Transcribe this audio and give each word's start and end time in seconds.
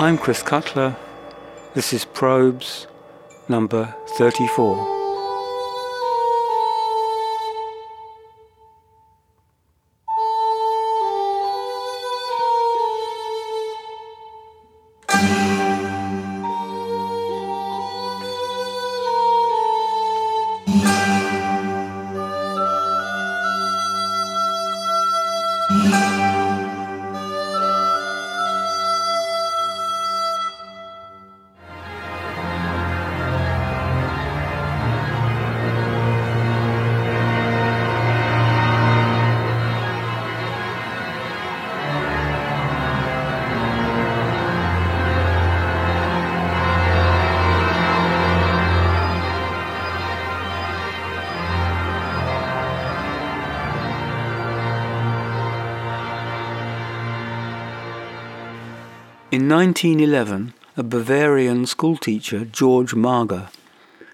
I'm 0.00 0.16
Chris 0.16 0.42
Cutler. 0.42 0.96
This 1.74 1.92
is 1.92 2.06
Probes 2.06 2.86
number 3.50 3.94
34. 4.16 4.99
1911, 59.82 60.52
a 60.76 60.82
Bavarian 60.82 61.64
schoolteacher, 61.64 62.44
George 62.44 62.92
Mager, 62.92 63.48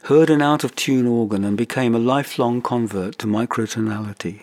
heard 0.05 0.31
an 0.31 0.41
out-of-tune 0.41 1.09
organ 1.09 1.45
and 1.45 1.56
became 1.56 1.92
a 1.92 1.98
lifelong 1.98 2.62
convert 2.62 3.19
to 3.19 3.27
microtonality. 3.27 4.42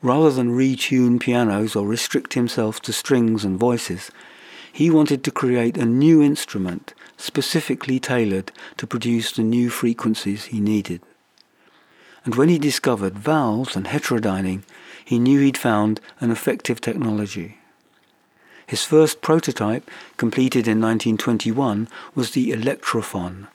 Rather 0.00 0.30
than 0.30 0.56
retune 0.56 1.20
pianos 1.20 1.76
or 1.76 1.86
restrict 1.86 2.32
himself 2.32 2.80
to 2.80 2.94
strings 2.94 3.44
and 3.44 3.58
voices, 3.58 4.10
he 4.72 4.88
wanted 4.88 5.22
to 5.22 5.30
create 5.30 5.76
a 5.76 5.84
new 5.84 6.22
instrument 6.22 6.94
specifically 7.18 8.00
tailored 8.00 8.52
to 8.78 8.86
produce 8.86 9.32
the 9.32 9.42
new 9.42 9.68
frequencies 9.68 10.46
he 10.46 10.60
needed. 10.60 11.02
And 12.24 12.36
when 12.36 12.48
he 12.48 12.58
discovered 12.58 13.18
valves 13.18 13.76
and 13.76 13.84
heterodyning, 13.84 14.62
he 15.04 15.18
knew 15.18 15.40
he'd 15.40 15.58
found 15.58 16.00
an 16.20 16.30
effective 16.30 16.80
technology. 16.80 17.59
His 18.70 18.84
first 18.84 19.20
prototype, 19.20 19.90
completed 20.16 20.68
in 20.68 20.80
1921, 20.80 21.88
was 22.14 22.30
the 22.30 22.52
electrophon, 22.52 23.48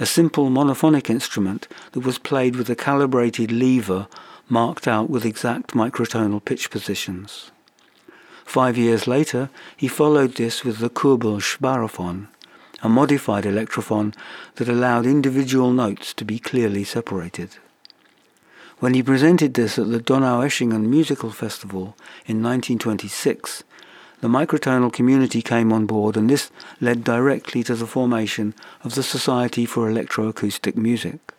a 0.00 0.06
simple 0.06 0.48
monophonic 0.48 1.10
instrument 1.10 1.68
that 1.92 2.00
was 2.00 2.16
played 2.16 2.56
with 2.56 2.70
a 2.70 2.74
calibrated 2.74 3.52
lever 3.52 4.06
marked 4.48 4.88
out 4.88 5.10
with 5.10 5.26
exact 5.26 5.74
microtonal 5.74 6.42
pitch 6.42 6.70
positions. 6.70 7.50
Five 8.46 8.78
years 8.78 9.06
later, 9.06 9.50
he 9.76 9.86
followed 9.86 10.36
this 10.36 10.64
with 10.64 10.78
the 10.78 10.88
Kurbelsphärophon, 10.88 12.28
a 12.82 12.88
modified 12.88 13.44
electrophon 13.44 14.14
that 14.54 14.70
allowed 14.70 15.04
individual 15.04 15.72
notes 15.72 16.14
to 16.14 16.24
be 16.24 16.38
clearly 16.38 16.84
separated. 16.84 17.58
When 18.78 18.94
he 18.94 19.02
presented 19.02 19.52
this 19.52 19.78
at 19.78 19.90
the 19.90 20.00
Donaueschingen 20.00 20.86
Musical 20.86 21.30
Festival 21.30 21.98
in 22.24 22.42
1926, 22.42 23.62
the 24.24 24.30
microtonal 24.30 24.90
community 24.90 25.42
came 25.42 25.70
on 25.70 25.84
board 25.84 26.16
and 26.16 26.30
this 26.30 26.50
led 26.80 27.04
directly 27.04 27.62
to 27.62 27.74
the 27.74 27.86
formation 27.86 28.54
of 28.82 28.94
the 28.94 29.02
Society 29.02 29.66
for 29.66 29.86
Electroacoustic 29.86 30.76
Music. 30.76 31.34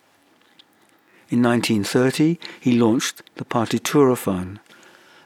In 1.29 1.41
1930, 1.41 2.37
he 2.59 2.77
launched 2.77 3.23
the 3.37 3.43
partiturophon, 3.43 4.59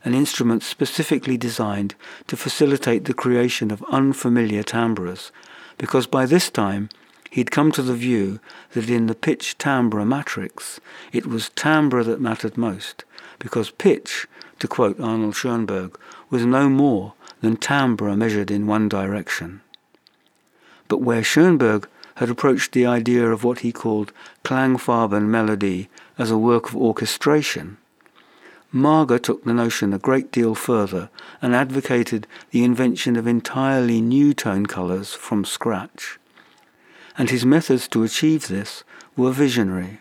an 0.05 0.13
instrument 0.13 0.63
specifically 0.63 1.35
designed 1.35 1.95
to 2.27 2.37
facilitate 2.37 3.03
the 3.03 3.13
creation 3.13 3.71
of 3.71 3.83
unfamiliar 3.91 4.63
timbres, 4.63 5.33
because 5.77 6.07
by 6.07 6.25
this 6.25 6.49
time 6.49 6.87
he'd 7.29 7.51
come 7.51 7.73
to 7.73 7.81
the 7.81 7.93
view 7.93 8.39
that 8.71 8.89
in 8.89 9.07
the 9.07 9.13
pitch 9.13 9.57
timbre 9.57 10.05
matrix 10.05 10.79
it 11.11 11.25
was 11.25 11.49
timbre 11.55 12.05
that 12.05 12.21
mattered 12.21 12.57
most, 12.57 13.03
because 13.37 13.69
pitch, 13.69 14.27
to 14.59 14.67
quote 14.69 14.97
Arnold 15.01 15.35
Schoenberg, 15.35 15.99
was 16.29 16.45
no 16.45 16.69
more 16.69 17.15
than 17.41 17.57
timbre 17.57 18.15
measured 18.15 18.51
in 18.51 18.67
one 18.67 18.89
direction. 18.89 19.61
But 20.87 21.01
where 21.01 21.23
Schoenberg 21.23 21.87
had 22.15 22.29
approached 22.29 22.73
the 22.73 22.85
idea 22.85 23.29
of 23.29 23.43
what 23.43 23.59
he 23.59 23.71
called 23.71 24.11
Klangfarben 24.43 25.27
melody 25.27 25.89
as 26.17 26.31
a 26.31 26.37
work 26.37 26.69
of 26.69 26.75
orchestration, 26.75 27.77
Mager 28.73 29.21
took 29.21 29.43
the 29.43 29.53
notion 29.53 29.93
a 29.93 29.99
great 29.99 30.31
deal 30.31 30.53
further 30.53 31.09
and 31.41 31.55
advocated 31.55 32.27
the 32.51 32.63
invention 32.63 33.15
of 33.15 33.25
entirely 33.25 33.99
new 33.99 34.33
tone 34.33 34.67
colours 34.67 35.13
from 35.13 35.43
scratch. 35.43 36.19
And 37.17 37.31
his 37.31 37.45
methods 37.45 37.87
to 37.89 38.03
achieve 38.03 38.47
this 38.47 38.83
were 39.15 39.31
visionary. 39.31 39.99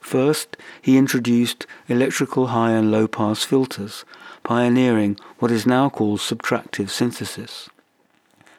First, 0.00 0.56
he 0.80 0.98
introduced 0.98 1.64
electrical 1.88 2.48
high 2.48 2.72
and 2.72 2.90
low 2.90 3.06
pass 3.06 3.44
filters 3.44 4.04
pioneering 4.42 5.16
what 5.38 5.50
is 5.50 5.66
now 5.66 5.88
called 5.88 6.20
subtractive 6.20 6.90
synthesis. 6.90 7.68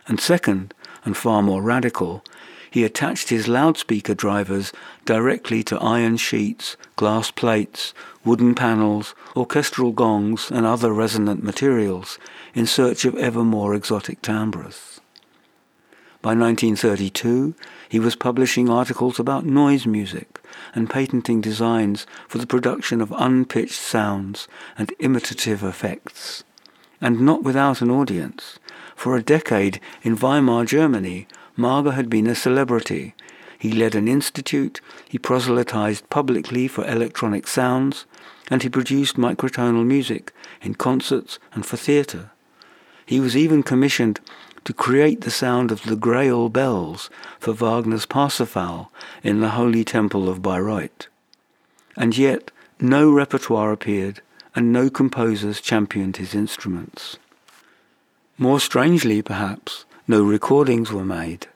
And 0.07 0.19
second, 0.19 0.73
and 1.05 1.15
far 1.15 1.41
more 1.41 1.61
radical, 1.61 2.23
he 2.69 2.83
attached 2.83 3.29
his 3.29 3.47
loudspeaker 3.47 4.15
drivers 4.15 4.73
directly 5.05 5.61
to 5.63 5.77
iron 5.79 6.17
sheets, 6.17 6.75
glass 6.95 7.29
plates, 7.29 7.93
wooden 8.25 8.55
panels, 8.55 9.13
orchestral 9.35 9.91
gongs, 9.91 10.49
and 10.49 10.65
other 10.65 10.91
resonant 10.91 11.43
materials 11.43 12.17
in 12.55 12.65
search 12.65 13.05
of 13.05 13.15
ever 13.15 13.43
more 13.43 13.75
exotic 13.75 14.21
timbres. 14.23 15.01
By 16.23 16.29
1932, 16.29 17.53
he 17.89 17.99
was 17.99 18.15
publishing 18.15 18.69
articles 18.69 19.19
about 19.19 19.45
noise 19.45 19.85
music 19.85 20.39
and 20.73 20.89
patenting 20.89 21.41
designs 21.41 22.07
for 22.29 22.37
the 22.37 22.47
production 22.47 23.01
of 23.01 23.13
unpitched 23.17 23.73
sounds 23.73 24.47
and 24.77 24.93
imitative 24.99 25.63
effects. 25.63 26.45
And 27.01 27.19
not 27.19 27.43
without 27.43 27.81
an 27.81 27.91
audience. 27.91 28.57
For 28.95 29.17
a 29.17 29.21
decade 29.21 29.81
in 30.01 30.15
Weimar, 30.15 30.63
Germany, 30.63 31.27
Mager 31.57 31.93
had 31.93 32.09
been 32.09 32.27
a 32.27 32.35
celebrity. 32.35 33.15
He 33.59 33.73
led 33.73 33.93
an 33.93 34.07
institute, 34.07 34.79
he 35.09 35.19
proselytized 35.19 36.09
publicly 36.09 36.69
for 36.69 36.87
electronic 36.87 37.49
sounds, 37.49 38.05
and 38.49 38.63
he 38.63 38.69
produced 38.69 39.17
microtonal 39.17 39.85
music 39.85 40.31
in 40.61 40.75
concerts 40.75 41.37
and 41.53 41.65
for 41.65 41.75
theatre. 41.75 42.31
He 43.05 43.19
was 43.19 43.35
even 43.35 43.61
commissioned 43.61 44.21
to 44.65 44.73
create 44.73 45.21
the 45.21 45.31
sound 45.31 45.71
of 45.71 45.83
the 45.83 45.95
Grail 45.95 46.49
bells 46.49 47.09
for 47.39 47.53
Wagner's 47.53 48.05
Parsifal 48.05 48.91
in 49.23 49.39
the 49.39 49.51
Holy 49.51 49.83
Temple 49.83 50.29
of 50.29 50.41
Bayreuth. 50.41 51.07
And 51.95 52.17
yet 52.17 52.51
no 52.79 53.11
repertoire 53.11 53.71
appeared 53.71 54.21
and 54.55 54.71
no 54.71 54.89
composers 54.89 55.61
championed 55.61 56.17
his 56.17 56.33
instruments. 56.33 57.17
More 58.37 58.59
strangely, 58.59 59.21
perhaps, 59.21 59.85
no 60.07 60.23
recordings 60.23 60.91
were 60.91 61.05
made. 61.05 61.47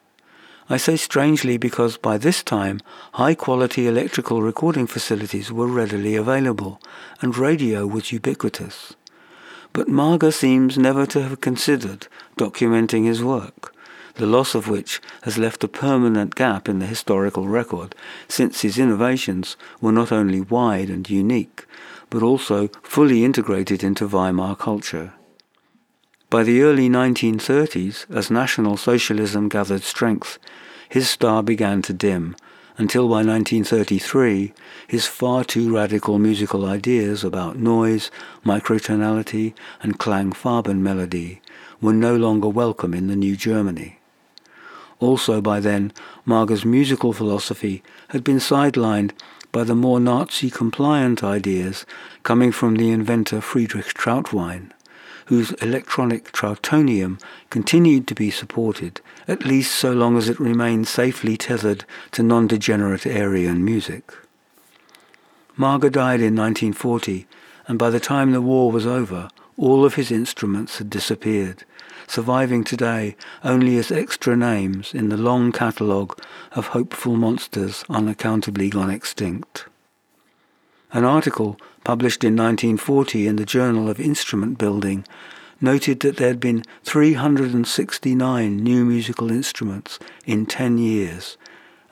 I 0.69 0.77
say 0.77 0.97
strangely 0.97 1.57
because 1.57 1.97
by 1.97 2.17
this 2.17 2.43
time 2.43 2.81
high 3.13 3.35
quality 3.35 3.87
electrical 3.87 4.41
recording 4.41 4.85
facilities 4.85 5.51
were 5.51 5.67
readily 5.67 6.15
available 6.15 6.81
and 7.21 7.37
radio 7.37 7.87
was 7.87 8.11
ubiquitous 8.11 8.93
but 9.77 9.87
Mager 9.87 10.33
seems 10.33 10.75
never 10.75 11.05
to 11.05 11.21
have 11.21 11.39
considered 11.39 12.07
documenting 12.35 13.05
his 13.05 13.23
work, 13.23 13.75
the 14.15 14.25
loss 14.25 14.55
of 14.55 14.67
which 14.67 14.99
has 15.21 15.37
left 15.37 15.63
a 15.63 15.67
permanent 15.67 16.33
gap 16.33 16.67
in 16.67 16.79
the 16.79 16.87
historical 16.87 17.47
record, 17.47 17.93
since 18.27 18.61
his 18.61 18.79
innovations 18.79 19.55
were 19.79 19.91
not 19.91 20.11
only 20.11 20.41
wide 20.41 20.89
and 20.89 21.07
unique, 21.11 21.67
but 22.09 22.23
also 22.23 22.69
fully 22.81 23.23
integrated 23.23 23.83
into 23.83 24.07
Weimar 24.07 24.55
culture. 24.55 25.13
By 26.31 26.41
the 26.41 26.63
early 26.63 26.89
1930s, 26.89 28.09
as 28.09 28.31
National 28.31 28.77
Socialism 28.77 29.47
gathered 29.47 29.83
strength, 29.83 30.39
his 30.89 31.07
star 31.07 31.43
began 31.43 31.83
to 31.83 31.93
dim, 31.93 32.35
until 32.77 33.07
by 33.07 33.23
1933 33.23 34.53
his 34.87 35.05
far 35.05 35.43
too 35.43 35.73
radical 35.73 36.19
musical 36.19 36.65
ideas 36.65 37.23
about 37.23 37.57
noise, 37.57 38.11
microtonality, 38.45 39.53
and 39.81 39.99
Klangfarben 39.99 40.79
melody 40.79 41.41
were 41.81 41.93
no 41.93 42.15
longer 42.15 42.47
welcome 42.47 42.93
in 42.93 43.07
the 43.07 43.15
new 43.15 43.35
Germany. 43.35 43.99
Also 44.99 45.41
by 45.41 45.59
then, 45.59 45.91
Mager's 46.25 46.65
musical 46.65 47.13
philosophy 47.13 47.83
had 48.09 48.23
been 48.23 48.37
sidelined 48.37 49.11
by 49.51 49.63
the 49.63 49.75
more 49.75 49.99
Nazi-compliant 49.99 51.23
ideas 51.23 51.85
coming 52.23 52.51
from 52.51 52.75
the 52.75 52.91
inventor 52.91 53.41
Friedrich 53.41 53.93
Trautwein, 53.93 54.71
whose 55.27 55.51
electronic 55.53 56.31
trautonium 56.31 57.21
continued 57.49 58.07
to 58.07 58.15
be 58.15 58.31
supported, 58.31 59.01
at 59.27 59.45
least 59.45 59.75
so 59.75 59.91
long 59.91 60.17
as 60.17 60.29
it 60.29 60.39
remained 60.39 60.87
safely 60.87 61.35
tethered 61.35 61.83
to 62.11 62.23
non-degenerate 62.23 63.05
Aryan 63.05 63.63
music. 63.63 64.13
Mager 65.57 65.91
died 65.91 66.21
in 66.21 66.35
1940, 66.35 67.27
and 67.67 67.77
by 67.77 67.89
the 67.89 67.99
time 67.99 68.31
the 68.31 68.41
war 68.41 68.71
was 68.71 68.85
over, 68.85 69.29
all 69.57 69.83
of 69.83 69.95
his 69.95 70.11
instruments 70.11 70.77
had 70.77 70.89
disappeared, 70.89 71.65
surviving 72.07 72.63
today 72.63 73.15
only 73.43 73.77
as 73.77 73.91
extra 73.91 74.37
names 74.37 74.93
in 74.93 75.09
the 75.09 75.17
long 75.17 75.51
catalogue 75.51 76.17
of 76.53 76.67
hopeful 76.67 77.17
monsters 77.17 77.83
unaccountably 77.89 78.69
gone 78.69 78.89
extinct. 78.89 79.65
An 80.93 81.03
article 81.03 81.59
published 81.83 82.23
in 82.23 82.35
1940 82.35 83.27
in 83.27 83.35
the 83.35 83.45
Journal 83.45 83.89
of 83.89 83.99
Instrument 83.99 84.57
Building 84.57 85.05
noted 85.59 85.99
that 85.99 86.17
there 86.17 86.29
had 86.29 86.39
been 86.39 86.63
369 86.83 88.57
new 88.57 88.85
musical 88.85 89.29
instruments 89.29 89.99
in 90.25 90.45
10 90.45 90.77
years 90.77 91.37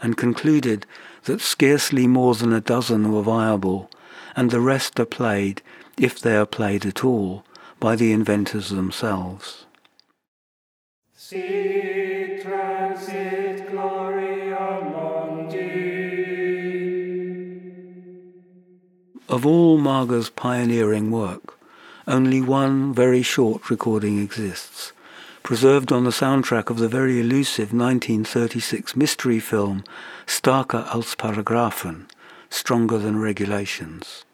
and 0.01 0.15
concluded 0.15 0.85
that 1.23 1.41
scarcely 1.41 2.07
more 2.07 2.35
than 2.35 2.53
a 2.53 2.61
dozen 2.61 3.11
were 3.11 3.23
viable 3.23 3.89
and 4.35 4.51
the 4.51 4.61
rest 4.61 4.99
are 4.99 5.05
played, 5.05 5.61
if 5.97 6.19
they 6.19 6.35
are 6.35 6.45
played 6.45 6.85
at 6.85 7.03
all, 7.03 7.43
by 7.79 7.95
the 7.95 8.11
inventors 8.11 8.69
themselves. 8.69 9.65
Of 19.27 19.43
all 19.43 19.79
Mager's 19.79 20.29
pioneering 20.29 21.09
work, 21.09 21.57
only 22.07 22.41
one 22.41 22.93
very 22.93 23.23
short 23.23 23.71
recording 23.71 24.21
exists, 24.21 24.93
preserved 25.41 25.91
on 25.91 26.03
the 26.03 26.11
soundtrack 26.11 26.69
of 26.69 26.77
the 26.77 26.87
very 26.87 27.19
elusive 27.19 27.73
1936 27.73 28.95
mystery 28.95 29.39
film 29.39 29.83
Stärker 30.27 30.87
als 30.93 31.15
Paragraphen, 31.15 32.05
Stronger 32.51 32.99
Than 32.99 33.17
Regulations. 33.17 34.25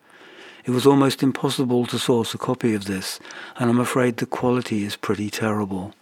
It 0.65 0.71
was 0.71 0.85
almost 0.85 1.23
impossible 1.23 1.85
to 1.85 1.97
source 1.97 2.33
a 2.33 2.37
copy 2.37 2.73
of 2.73 2.83
this, 2.83 3.21
and 3.57 3.69
I'm 3.69 3.79
afraid 3.79 4.17
the 4.17 4.25
quality 4.25 4.83
is 4.83 4.97
pretty 4.97 5.29
terrible. 5.29 5.93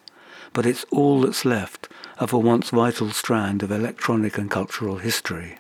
But 0.52 0.66
it's 0.66 0.86
all 0.90 1.22
that's 1.22 1.46
left 1.46 1.90
of 2.18 2.34
a 2.34 2.40
once 2.40 2.72
vital 2.72 3.12
strand 3.12 3.62
of 3.62 3.72
electronic 3.72 4.40
and 4.40 4.50
cultural 4.50 4.98
history. 4.98 5.60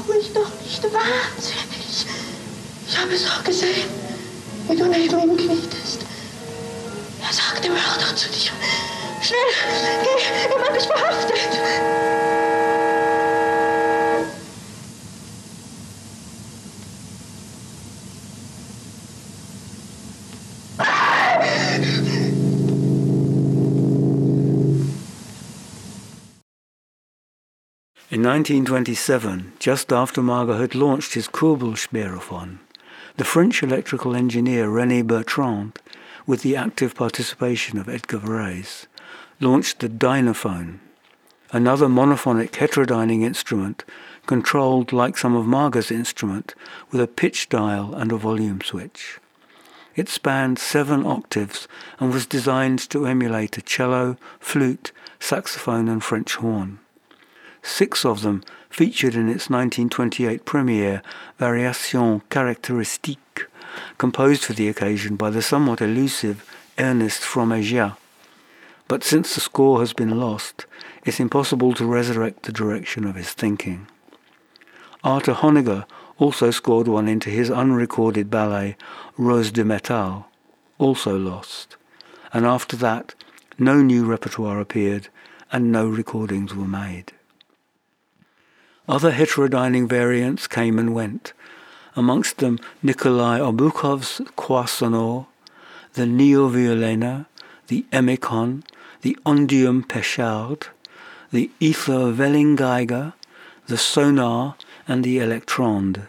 Mach 0.00 0.14
mich 0.14 0.32
doch 0.32 0.50
nicht 0.64 0.82
wahnsinnig. 0.82 2.06
Ich 2.88 2.98
habe 2.98 3.12
es 3.12 3.30
auch 3.30 3.44
gesehen, 3.44 3.88
wie 4.68 4.76
du 4.76 4.86
neben 4.86 5.20
ihm 5.20 5.36
knietest. 5.36 6.00
Er 7.26 7.32
sagte 7.32 7.68
Wörter 7.68 8.16
zu 8.16 8.28
dir. 8.30 8.50
Schnell, 9.20 9.38
geh, 10.02 10.54
jemand 10.54 10.76
ist 10.76 10.86
verhaftet. 10.86 12.19
1927, 28.30 29.54
just 29.58 29.92
after 29.92 30.22
Mager 30.22 30.60
had 30.60 30.76
launched 30.76 31.14
his 31.14 31.26
Kurbelsphärophon, 31.26 32.58
the 33.16 33.24
French 33.24 33.60
electrical 33.60 34.14
engineer 34.14 34.68
René 34.68 35.04
Bertrand, 35.04 35.76
with 36.28 36.42
the 36.42 36.54
active 36.54 36.94
participation 36.94 37.76
of 37.76 37.88
Edgar 37.88 38.20
Varèse, 38.20 38.86
launched 39.40 39.80
the 39.80 39.88
Dynaphone, 39.88 40.78
another 41.50 41.88
monophonic 41.88 42.52
heterodyning 42.52 43.24
instrument 43.24 43.82
controlled 44.28 44.92
like 44.92 45.18
some 45.18 45.34
of 45.34 45.46
Mager's 45.46 45.90
instrument 45.90 46.54
with 46.92 47.00
a 47.00 47.08
pitch 47.08 47.48
dial 47.48 47.92
and 47.96 48.12
a 48.12 48.16
volume 48.16 48.60
switch. 48.60 49.18
It 49.96 50.08
spanned 50.08 50.60
seven 50.60 51.04
octaves 51.04 51.66
and 51.98 52.14
was 52.14 52.26
designed 52.26 52.78
to 52.90 53.08
emulate 53.08 53.58
a 53.58 53.62
cello, 53.62 54.16
flute, 54.38 54.92
saxophone 55.18 55.88
and 55.88 56.04
French 56.04 56.36
horn. 56.36 56.78
Six 57.62 58.04
of 58.04 58.22
them 58.22 58.42
featured 58.68 59.14
in 59.14 59.28
its 59.28 59.50
1928 59.50 60.44
premiere 60.44 61.02
Variation 61.38 62.22
Caractéristique, 62.30 63.46
composed 63.98 64.44
for 64.44 64.52
the 64.52 64.68
occasion 64.68 65.16
by 65.16 65.30
the 65.30 65.42
somewhat 65.42 65.80
elusive 65.80 66.44
Ernest 66.78 67.22
Fromageat. 67.22 67.96
But 68.88 69.04
since 69.04 69.34
the 69.34 69.40
score 69.40 69.80
has 69.80 69.92
been 69.92 70.18
lost, 70.18 70.66
it's 71.04 71.20
impossible 71.20 71.74
to 71.74 71.86
resurrect 71.86 72.42
the 72.44 72.52
direction 72.52 73.04
of 73.04 73.14
his 73.14 73.32
thinking. 73.32 73.86
Arthur 75.04 75.34
Honegger 75.34 75.86
also 76.18 76.50
scored 76.50 76.88
one 76.88 77.08
into 77.08 77.30
his 77.30 77.50
unrecorded 77.50 78.30
ballet 78.30 78.76
Rose 79.16 79.50
de 79.50 79.64
Métal, 79.64 80.24
also 80.78 81.16
lost. 81.16 81.76
And 82.32 82.44
after 82.44 82.76
that, 82.76 83.14
no 83.58 83.80
new 83.82 84.04
repertoire 84.04 84.60
appeared 84.60 85.08
and 85.52 85.72
no 85.72 85.86
recordings 85.86 86.54
were 86.54 86.66
made. 86.66 87.12
Other 88.90 89.12
heterodyning 89.12 89.88
variants 89.88 90.48
came 90.48 90.76
and 90.76 90.92
went, 90.92 91.32
amongst 91.94 92.38
them 92.38 92.58
Nikolai 92.82 93.38
Obukhov's 93.38 94.20
Croix 94.34 95.26
the 95.92 96.06
Neo-Violena, 96.06 97.26
the 97.68 97.86
Emicon, 97.92 98.64
the 99.02 99.16
Ondium 99.24 99.86
Pechard, 99.86 100.64
the 101.30 101.52
Ether 101.60 102.12
Wellenggeiger, 102.12 103.12
the 103.68 103.78
Sonar, 103.78 104.56
and 104.88 105.04
the 105.04 105.18
Electronde. 105.18 106.08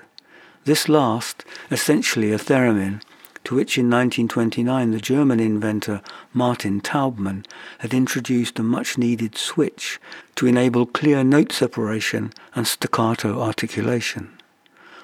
This 0.66 0.90
last, 0.90 1.46
essentially 1.70 2.32
a 2.32 2.40
theremin, 2.40 3.04
to 3.52 3.56
which 3.56 3.78
in 3.78 3.90
1929 3.90 4.92
the 4.92 5.02
German 5.02 5.42
inventor 5.42 6.02
Martin 6.32 6.80
Taubman 6.80 7.46
had 7.80 7.94
introduced 7.94 8.58
a 8.58 8.64
much 8.64 8.98
needed 8.98 9.38
switch 9.38 10.00
to 10.36 10.48
enable 10.48 10.86
clear 10.86 11.22
note 11.22 11.52
separation 11.52 12.32
and 12.56 12.66
staccato 12.66 13.42
articulation. 13.42 14.32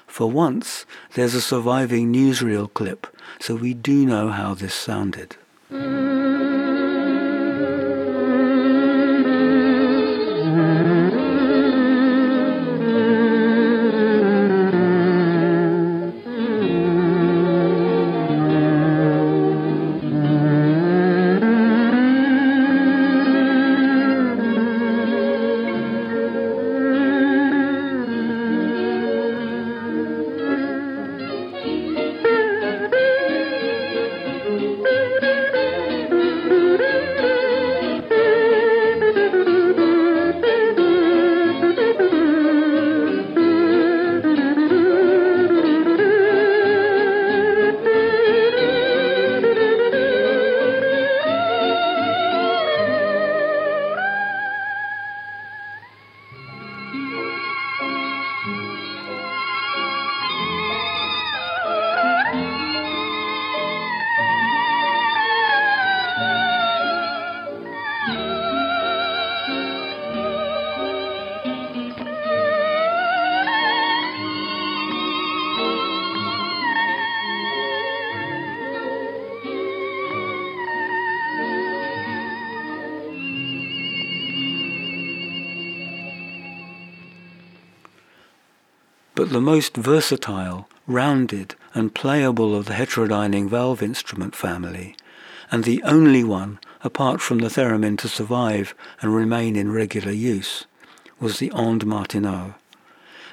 For 0.06 0.30
once, 0.30 0.86
there's 1.12 1.34
a 1.34 1.42
surviving 1.42 2.10
newsreel 2.10 2.72
clip, 2.72 3.06
so 3.38 3.54
we 3.54 3.74
do 3.74 4.06
know 4.06 4.30
how 4.30 4.54
this 4.54 4.72
sounded. 4.72 5.36
Mm. 5.70 6.17
The 89.28 89.42
most 89.42 89.76
versatile, 89.76 90.70
rounded, 90.86 91.54
and 91.74 91.94
playable 91.94 92.56
of 92.56 92.64
the 92.64 92.72
heterodyning 92.72 93.50
valve 93.50 93.82
instrument 93.82 94.34
family, 94.34 94.96
and 95.50 95.64
the 95.64 95.82
only 95.82 96.24
one, 96.24 96.60
apart 96.82 97.20
from 97.20 97.40
the 97.40 97.48
theremin, 97.48 97.98
to 97.98 98.08
survive 98.08 98.74
and 99.02 99.14
remain 99.14 99.54
in 99.54 99.70
regular 99.70 100.12
use, 100.12 100.64
was 101.20 101.40
the 101.40 101.50
Onde 101.50 101.84
Martenot, 101.84 102.54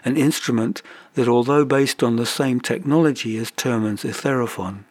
an 0.04 0.18
instrument 0.18 0.82
that, 1.14 1.30
although 1.30 1.64
based 1.64 2.04
on 2.04 2.18
the 2.18 2.25
same 2.25 2.60
technology 2.60 3.38
as 3.38 3.52
Theremin's 3.52 4.04
Etherophon, 4.04 4.84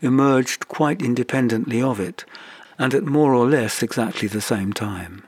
emerged 0.00 0.68
quite 0.68 1.02
independently 1.02 1.82
of 1.82 2.00
it, 2.00 2.24
and 2.78 2.94
at 2.94 3.04
more 3.04 3.34
or 3.34 3.46
less 3.46 3.82
exactly 3.82 4.26
the 4.26 4.40
same 4.40 4.72
time. 4.72 5.22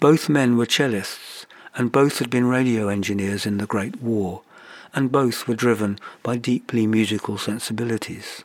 Both 0.00 0.30
men 0.30 0.56
were 0.56 0.64
cellists, 0.64 1.41
and 1.76 1.92
both 1.92 2.18
had 2.18 2.30
been 2.30 2.46
radio 2.46 2.88
engineers 2.88 3.46
in 3.46 3.58
the 3.58 3.66
Great 3.66 4.02
War, 4.02 4.42
and 4.94 5.12
both 5.12 5.48
were 5.48 5.54
driven 5.54 5.98
by 6.22 6.36
deeply 6.36 6.86
musical 6.86 7.38
sensibilities. 7.38 8.44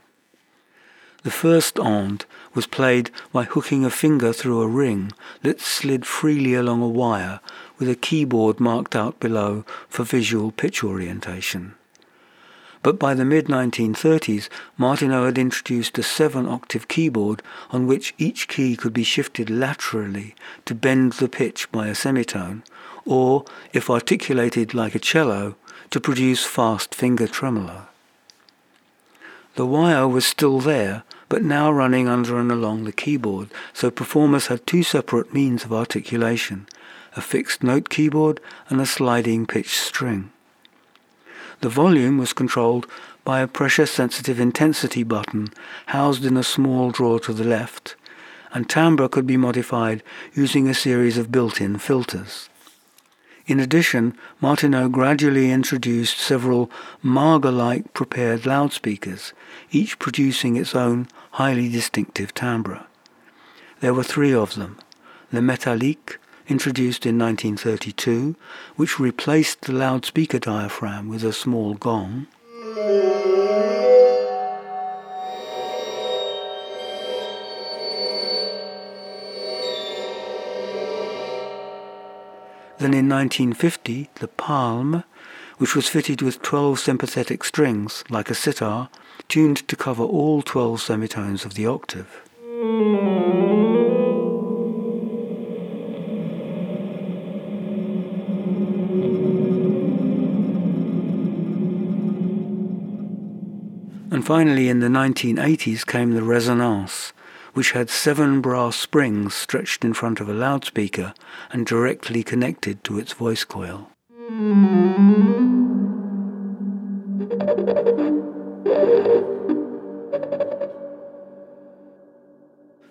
The 1.24 1.32
first 1.32 1.78
onde 1.78 2.26
was 2.54 2.68
played 2.68 3.12
by 3.34 3.44
hooking 3.44 3.84
a 3.84 3.90
finger 3.90 4.32
through 4.32 4.62
a 4.62 4.68
ring 4.68 5.12
that 5.42 5.60
slid 5.60 6.06
freely 6.06 6.54
along 6.54 6.82
a 6.82 6.88
wire 6.88 7.42
with 7.78 7.90
a 7.90 7.96
keyboard 7.96 8.60
marked 8.60 8.96
out 8.96 9.20
below 9.20 9.66
for 9.90 10.04
visual 10.04 10.52
pitch 10.52 10.84
orientation. 10.84 11.76
But 12.84 13.00
by 13.00 13.14
the 13.14 13.26
mid-1930s, 13.26 14.48
Martenot 14.78 15.26
had 15.26 15.38
introduced 15.38 15.98
a 15.98 16.04
seven-octave 16.04 16.88
keyboard 16.88 17.42
on 17.72 17.88
which 17.88 18.14
each 18.18 18.48
key 18.48 18.78
could 18.78 18.94
be 18.94 19.04
shifted 19.04 19.50
laterally 19.50 20.36
to 20.66 20.74
bend 20.76 21.14
the 21.14 21.28
pitch 21.28 21.70
by 21.72 21.88
a 21.88 21.96
semitone, 21.96 22.64
or, 23.08 23.46
if 23.74 23.90
articulated 23.90 24.74
like 24.74 24.94
a 24.94 25.00
cello, 25.00 25.56
to 25.90 26.00
produce 26.00 26.46
fast 26.46 26.94
finger 26.94 27.28
tremolo. 27.28 27.88
The 29.56 29.66
wire 29.66 30.08
was 30.08 30.26
still 30.26 30.60
there, 30.60 31.04
but 31.30 31.42
now 31.42 31.72
running 31.72 32.08
under 32.08 32.38
and 32.40 32.52
along 32.52 32.84
the 32.84 32.92
keyboard, 32.92 33.50
so 33.74 33.90
performers 33.90 34.48
had 34.48 34.68
two 34.68 34.84
separate 34.84 35.34
means 35.34 35.64
of 35.64 35.74
articulation, 35.74 36.68
a 37.16 37.22
fixed 37.22 37.64
note 37.64 37.90
keyboard 37.90 38.40
and 38.70 38.80
a 38.80 38.86
sliding 38.86 39.48
pitch 39.48 39.80
string. 39.80 40.32
The 41.62 41.70
volume 41.70 42.20
was 42.20 42.34
controlled 42.34 42.86
by 43.24 43.40
a 43.40 43.48
pressure-sensitive 43.48 44.40
intensity 44.40 45.04
button 45.04 45.50
housed 45.88 46.24
in 46.24 46.38
a 46.38 46.44
small 46.44 46.92
drawer 46.92 47.20
to 47.22 47.34
the 47.34 47.44
left, 47.44 47.96
and 48.54 48.70
timbre 48.70 49.10
could 49.10 49.26
be 49.26 49.38
modified 49.38 50.04
using 50.34 50.68
a 50.68 50.74
series 50.74 51.18
of 51.18 51.32
built-in 51.32 51.80
filters. 51.80 52.50
In 53.48 53.62
addition, 53.62 54.18
Martenot 54.42 54.92
gradually 54.92 55.52
introduced 55.52 56.18
several 56.18 56.70
Mager-like 57.02 57.94
prepared 57.94 58.46
loudspeakers, 58.46 59.32
each 59.72 59.98
producing 60.00 60.58
its 60.58 60.76
own 60.76 61.08
highly 61.32 61.70
distinctive 61.70 62.34
timbre. 62.34 62.86
There 63.80 63.94
were 63.94 64.04
three 64.04 64.34
of 64.34 64.56
them, 64.56 64.78
the 65.32 65.40
Metallique, 65.40 66.18
introduced 66.50 67.06
in 67.06 67.18
1932, 67.18 68.36
which 68.76 69.00
replaced 69.00 69.62
the 69.62 69.74
loudspeaker 69.74 70.40
diaphragm 70.40 71.08
with 71.08 71.24
a 71.24 71.32
small 71.32 71.76
gong, 71.76 72.28
Then 82.80 82.94
in 82.94 83.10
1950, 83.10 84.12
the 84.16 84.28
Palm, 84.28 85.04
which 85.58 85.76
was 85.76 85.90
fitted 85.90 86.22
with 86.22 86.44
12 86.44 86.80
sympathetic 86.80 87.44
strings, 87.44 88.04
like 88.08 88.30
a 88.30 88.36
sitar, 88.36 88.90
tuned 89.28 89.68
to 89.68 89.76
cover 89.76 90.04
all 90.04 90.44
12 90.44 90.80
semitones 90.80 91.44
of 91.44 91.56
the 91.56 91.66
octave. 91.66 92.22
And 104.12 104.24
finally, 104.24 104.70
in 104.70 104.82
the 104.82 104.88
1980s 104.88 105.84
came 105.86 106.12
the 106.12 106.22
Resonance, 106.22 107.12
which 107.58 107.72
had 107.72 107.90
seven 107.90 108.40
brass 108.40 108.76
springs 108.76 109.34
stretched 109.34 109.84
in 109.84 109.92
front 109.92 110.20
of 110.20 110.30
a 110.30 110.34
loudspeaker 110.34 111.12
and 111.52 111.66
directly 111.66 112.22
connected 112.22 112.84
to 112.84 113.00
its 113.00 113.14
voice 113.14 113.44
coil. 113.44 113.90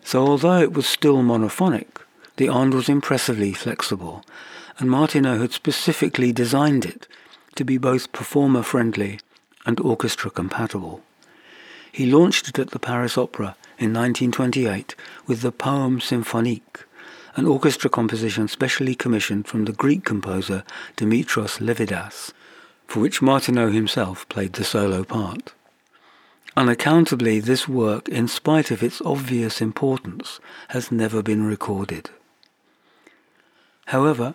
So 0.03 0.27
although 0.27 0.59
it 0.59 0.73
was 0.73 0.89
still 0.89 1.19
monophonic, 1.19 1.87
the 2.35 2.49
Onde 2.49 2.75
was 2.75 2.89
impressively 2.89 3.53
flexible, 3.53 4.25
and 4.81 4.91
Martenot 4.91 5.41
had 5.41 5.53
specifically 5.53 6.33
designed 6.33 6.85
it 6.85 7.07
to 7.55 7.65
be 7.65 7.79
both 7.79 8.11
performer-friendly 8.11 9.21
and 9.65 9.79
orchestra-compatible. 9.79 11.05
He 11.93 12.11
launched 12.11 12.49
it 12.49 12.59
at 12.59 12.71
the 12.73 12.81
Paris 12.81 13.17
Opera 13.17 13.55
in 13.79 13.93
1928 13.93 14.95
with 15.27 15.43
the 15.43 15.53
Poème 15.53 16.01
Symphonique, 16.01 16.85
an 17.37 17.47
orchestra 17.47 17.91
composition 17.91 18.49
specially 18.49 18.95
commissioned 18.95 19.47
from 19.47 19.65
the 19.65 19.73
Greek 19.73 20.05
composer 20.05 20.65
Dimitrios 20.97 21.59
Levidis, 21.59 22.33
for 22.87 23.01
which 23.01 23.21
Martenot 23.21 23.75
himself 23.75 24.29
played 24.29 24.55
the 24.55 24.65
solo 24.65 25.05
part. 25.05 25.53
Unaccountably, 26.57 27.39
this 27.39 27.69
work, 27.69 28.09
in 28.09 28.27
spite 28.27 28.71
of 28.71 28.83
its 28.83 29.03
obvious 29.03 29.61
importance, 29.61 30.41
has 30.69 30.91
never 30.91 31.23
been 31.23 31.45
recorded. 31.45 32.09
However, 33.87 34.35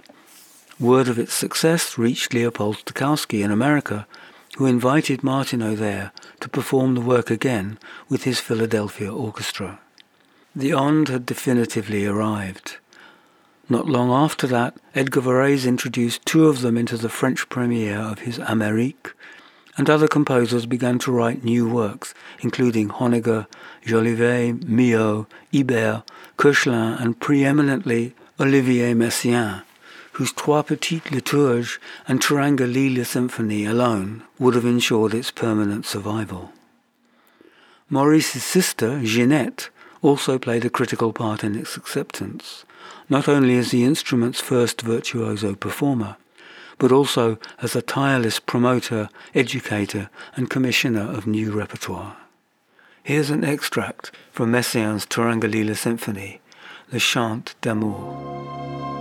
word 0.79 1.07
of 1.07 1.17
its 1.17 1.33
success 1.33 1.97
reached 1.97 2.33
Leopold 2.33 2.77
Stokowski 2.77 3.43
in 3.43 3.49
America 3.49 4.05
who 4.61 4.67
invited 4.67 5.23
Martenot 5.23 5.79
there 5.79 6.11
to 6.39 6.47
perform 6.47 6.93
the 6.93 7.01
work 7.01 7.31
again 7.31 7.79
with 8.07 8.25
his 8.25 8.39
Philadelphia 8.39 9.11
orchestra. 9.11 9.79
The 10.55 10.71
Onde 10.71 11.07
had 11.07 11.25
definitively 11.25 12.05
arrived. 12.05 12.77
Not 13.69 13.87
long 13.87 14.11
after 14.11 14.45
that, 14.45 14.75
Edgar 14.93 15.21
Varèse 15.21 15.65
introduced 15.65 16.27
two 16.27 16.47
of 16.47 16.61
them 16.61 16.77
into 16.77 16.95
the 16.95 17.09
French 17.09 17.49
premiere 17.49 17.97
of 17.97 18.19
his 18.19 18.37
Amérique, 18.37 19.13
and 19.77 19.89
other 19.89 20.07
composers 20.07 20.67
began 20.67 20.99
to 20.99 21.11
write 21.11 21.43
new 21.43 21.67
works, 21.67 22.13
including 22.41 22.89
Honegger, 22.89 23.47
Jolivet, 23.83 24.63
Milhaud, 24.65 25.25
Ibert, 25.51 26.03
Koechlin, 26.37 27.01
and 27.01 27.19
preeminently 27.19 28.13
Olivier 28.39 28.93
Messiaen 28.93 29.63
whose 30.21 30.33
Trois 30.33 30.61
Petites 30.61 31.09
Liturgies 31.09 31.79
and 32.07 32.21
Turangalîla 32.21 33.03
Symphony 33.03 33.65
alone 33.65 34.21
would 34.37 34.53
have 34.53 34.65
ensured 34.65 35.15
its 35.15 35.31
permanent 35.31 35.83
survival. 35.83 36.51
Maurice's 37.89 38.43
sister, 38.43 38.99
Ginette, 38.99 39.69
also 40.03 40.37
played 40.37 40.63
a 40.63 40.69
critical 40.69 41.11
part 41.11 41.43
in 41.43 41.55
its 41.55 41.75
acceptance, 41.75 42.65
not 43.09 43.27
only 43.27 43.57
as 43.57 43.71
the 43.71 43.83
instrument's 43.83 44.39
first 44.39 44.83
virtuoso 44.83 45.55
performer, 45.55 46.17
but 46.77 46.91
also 46.91 47.39
as 47.59 47.75
a 47.75 47.81
tireless 47.81 48.39
promoter, 48.39 49.09
educator, 49.33 50.11
and 50.35 50.51
commissioner 50.51 51.01
of 51.01 51.25
new 51.25 51.51
repertoire. 51.51 52.15
Here's 53.01 53.31
an 53.31 53.43
extract 53.43 54.11
from 54.31 54.51
Messiaen's 54.51 55.07
Turangalîla 55.07 55.75
Symphony, 55.75 56.41
Le 56.91 56.99
Chant 56.99 57.55
d'amour. 57.61 59.00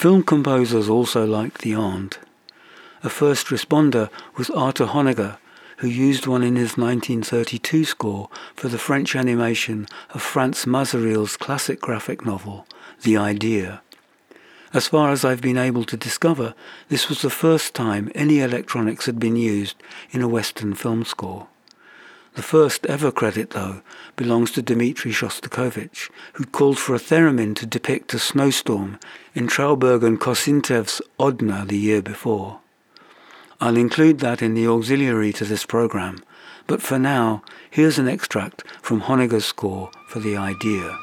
Film 0.00 0.22
composers 0.22 0.88
also 0.88 1.26
liked 1.26 1.60
the 1.60 1.74
Onde. 1.74 2.16
A 3.04 3.10
first 3.10 3.48
responder 3.48 4.08
was 4.34 4.48
Arthur 4.48 4.86
Honegger, 4.86 5.36
who 5.76 5.88
used 5.88 6.26
one 6.26 6.42
in 6.42 6.56
his 6.56 6.78
1932 6.78 7.84
score 7.84 8.30
for 8.54 8.68
the 8.68 8.78
French 8.78 9.14
animation 9.14 9.86
of 10.14 10.22
Frans 10.22 10.64
Masereel's 10.64 11.36
classic 11.36 11.82
graphic 11.82 12.24
novel, 12.24 12.66
The 13.02 13.18
Idea. 13.18 13.82
As 14.72 14.88
far 14.88 15.10
as 15.10 15.22
I've 15.22 15.42
been 15.42 15.58
able 15.58 15.84
to 15.84 15.98
discover, 15.98 16.54
this 16.88 17.10
was 17.10 17.20
the 17.20 17.28
first 17.28 17.74
time 17.74 18.10
any 18.14 18.40
electronics 18.40 19.04
had 19.04 19.20
been 19.20 19.36
used 19.36 19.76
in 20.12 20.22
a 20.22 20.28
Western 20.28 20.72
film 20.72 21.04
score. 21.04 21.46
The 22.34 22.42
first 22.42 22.86
ever 22.86 23.10
credit, 23.10 23.50
though, 23.50 23.82
belongs 24.14 24.52
to 24.52 24.62
Dmitri 24.62 25.10
Shostakovich, 25.10 26.10
who 26.34 26.44
called 26.44 26.78
for 26.78 26.94
a 26.94 26.98
theremin 26.98 27.56
to 27.56 27.66
depict 27.66 28.14
a 28.14 28.18
snowstorm 28.18 28.98
in 29.34 29.48
Trauberg 29.48 30.04
and 30.04 30.20
Kozintsev's 30.20 31.02
Odna 31.18 31.66
the 31.66 31.76
year 31.76 32.02
before. 32.02 32.60
I'll 33.60 33.76
include 33.76 34.20
that 34.20 34.40
in 34.40 34.54
the 34.54 34.68
auxiliary 34.68 35.32
to 35.34 35.44
this 35.44 35.66
program, 35.66 36.22
but 36.66 36.80
for 36.80 36.98
now, 36.98 37.42
here's 37.68 37.98
an 37.98 38.08
extract 38.08 38.62
from 38.80 39.02
Honegger's 39.02 39.44
score 39.44 39.90
for 40.08 40.20
the 40.20 40.36
idea. 40.36 40.96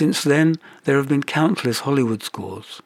Since 0.00 0.24
then, 0.24 0.56
there 0.84 0.96
have 0.96 1.10
been 1.10 1.22
countless 1.22 1.80
Hollywood 1.80 2.22
scores. 2.22 2.80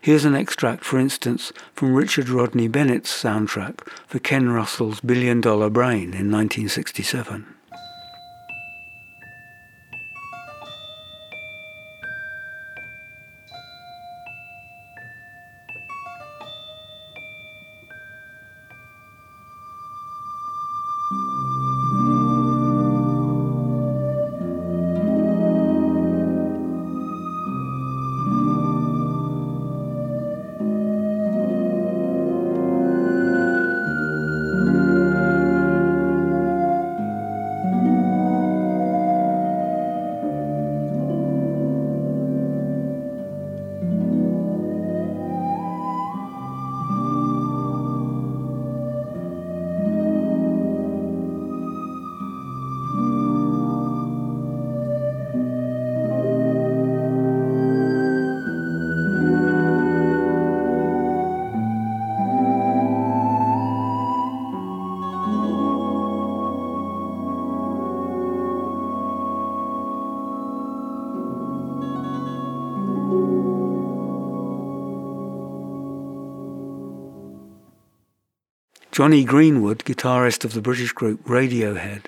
Here's 0.00 0.24
an 0.24 0.34
extract, 0.34 0.84
for 0.84 0.98
instance, 0.98 1.52
from 1.74 1.92
Richard 1.92 2.30
Rodney 2.30 2.66
Bennett's 2.66 3.12
soundtrack 3.12 3.86
for 4.06 4.20
Ken 4.20 4.48
Russell's 4.48 5.00
Billion 5.00 5.42
Dollar 5.42 5.68
Brain 5.68 6.14
in 6.14 6.32
1967. 6.32 7.44
Jonny 78.96 79.24
Greenwood, 79.24 79.80
guitarist 79.84 80.42
of 80.42 80.54
the 80.54 80.62
British 80.62 80.92
group 80.92 81.22
Radiohead, 81.26 82.06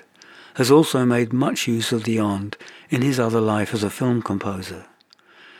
has 0.55 0.71
also 0.71 1.05
made 1.05 1.31
much 1.31 1.67
use 1.67 1.91
of 1.91 2.03
the 2.03 2.19
Onde 2.19 2.57
in 2.89 3.03
his 3.03 3.19
other 3.19 3.39
life 3.39 3.75
as 3.75 3.83
a 3.83 3.91
film 3.91 4.23
composer, 4.23 4.87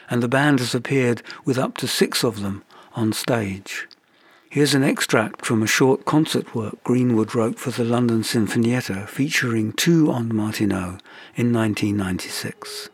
and 0.10 0.24
the 0.24 0.28
band 0.28 0.58
has 0.58 0.74
appeared 0.74 1.22
with 1.46 1.60
up 1.60 1.78
to 1.78 1.88
six 1.88 2.24
of 2.24 2.42
them 2.42 2.64
on 2.96 3.14
stage. 3.14 3.88
Here's 4.50 4.74
an 4.74 4.82
extract 4.82 5.46
from 5.46 5.62
a 5.62 5.68
short 5.68 6.04
concert 6.04 6.56
work 6.56 6.84
Greenwood 6.84 7.36
wrote 7.36 7.60
for 7.60 7.70
the 7.70 7.84
London 7.84 8.24
Sinfonietta 8.24 9.08
featuring 9.08 9.74
two 9.74 10.12
Onde 10.12 10.34
Martenot 10.34 11.00
in 11.36 11.54
1996. 11.54 12.90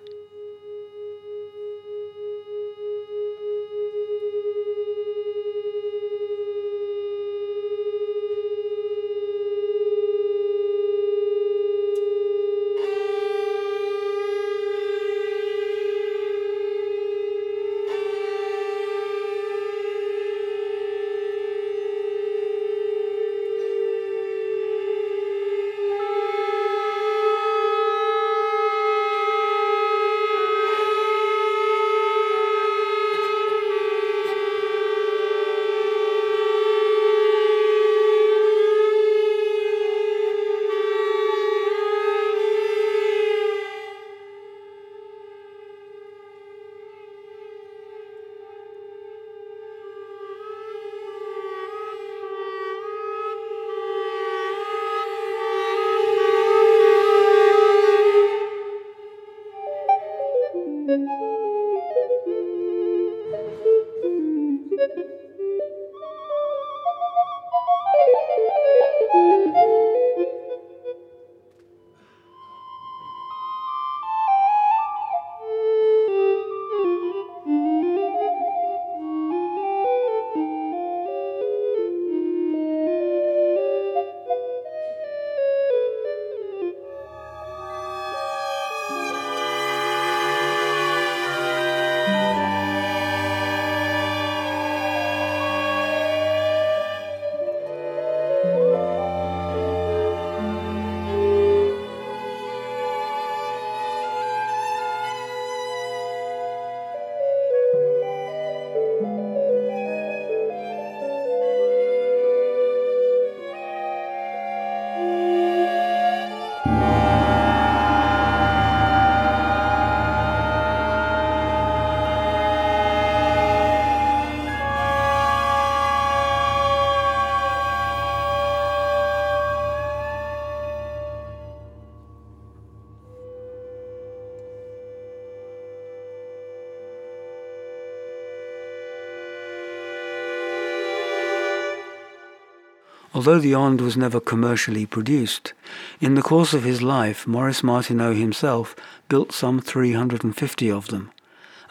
Although 143.15 143.39
the 143.39 143.55
Onde 143.55 143.79
was 143.79 143.95
never 143.95 144.19
commercially 144.19 144.85
produced, 144.85 145.53
in 146.01 146.15
the 146.15 146.21
course 146.21 146.53
of 146.53 146.65
his 146.65 146.81
life 146.81 147.25
Maurice 147.25 147.63
Martenot 147.63 148.17
himself 148.17 148.75
built 149.07 149.31
some 149.31 149.61
350 149.61 150.69
of 150.69 150.87
them, 150.87 151.11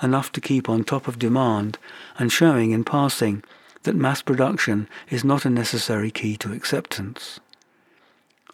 enough 0.03 0.33
to 0.33 0.41
keep 0.41 0.71
on 0.71 0.85
top 0.85 1.07
of 1.07 1.19
demand 1.19 1.77
and 2.17 2.33
showing 2.33 2.71
in 2.71 2.83
passing 2.83 3.45
that 3.83 3.95
mass 3.95 4.23
production 4.23 4.89
is 5.11 5.23
not 5.23 5.45
a 5.45 5.51
necessary 5.51 6.11
key 6.11 6.35
to 6.39 6.55
acceptance. 6.55 7.41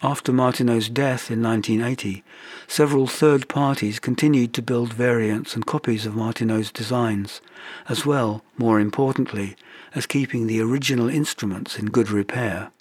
After 0.02 0.32
Martenot's 0.32 0.88
death 0.88 1.30
in 1.30 1.40
1980, 1.40 2.24
several 2.66 3.06
third 3.06 3.48
parties 3.48 4.00
continued 4.00 4.52
to 4.54 4.62
build 4.62 4.92
variants 4.92 5.54
and 5.54 5.64
copies 5.64 6.06
of 6.06 6.16
Martenot's 6.16 6.72
designs, 6.72 7.40
as 7.88 8.04
well, 8.04 8.42
more 8.58 8.80
importantly, 8.80 9.54
as 9.94 10.06
keeping 10.06 10.48
the 10.48 10.60
original 10.60 11.08
instruments 11.08 11.78
in 11.78 11.86
good 11.86 12.10
repair. 12.10 12.72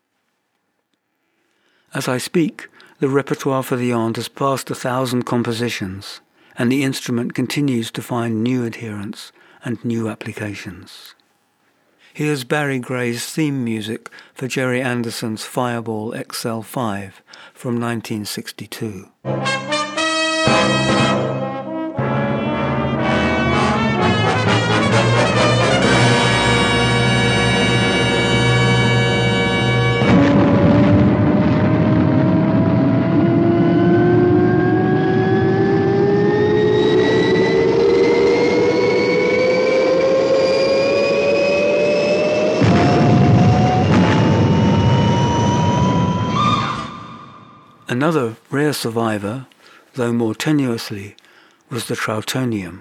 As 1.93 2.07
I 2.07 2.19
speak, 2.19 2.67
the 2.99 3.09
repertoire 3.09 3.63
for 3.63 3.75
the 3.75 3.91
Onde 3.91 4.17
has 4.17 4.27
passed 4.27 4.69
a 4.69 4.75
thousand 4.75 5.23
compositions, 5.23 6.21
and 6.57 6.71
the 6.71 6.83
instrument 6.83 7.33
continues 7.33 7.89
to 7.91 8.03
find 8.03 8.43
new 8.43 8.63
adherents 8.65 9.31
and 9.65 9.83
new 9.83 10.07
applications. 10.07 11.15
Here's 12.13 12.43
Barry 12.43 12.79
Gray's 12.79 13.25
theme 13.25 13.63
music 13.63 14.09
for 14.35 14.47
Gerry 14.47 14.81
Anderson's 14.81 15.45
Fireball 15.45 16.11
XL5 16.13 17.13
from 17.53 17.79
1962. 17.79 19.09
Another 48.01 48.37
rare 48.49 48.71
survivor, 48.71 49.45
though 49.95 50.13
more 50.13 50.33
tenuously, 50.33 51.15
was 51.69 51.89
the 51.89 51.95
Trautonium. 51.95 52.79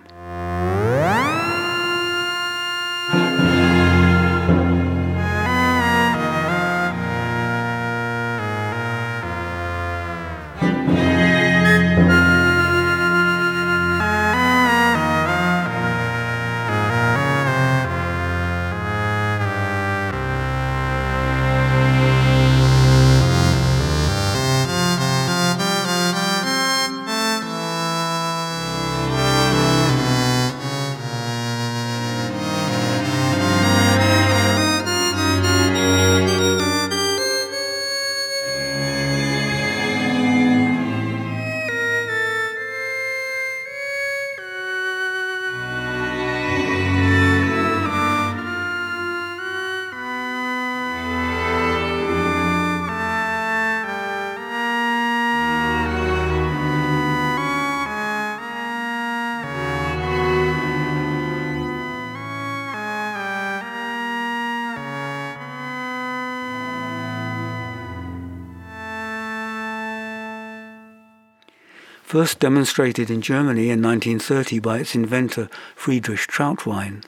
First 72.08 72.38
demonstrated 72.38 73.10
in 73.10 73.20
Germany 73.20 73.68
in 73.68 73.82
1930 73.82 74.60
by 74.60 74.78
its 74.78 74.94
inventor 74.94 75.50
Friedrich 75.76 76.20
Trautwein. 76.20 77.04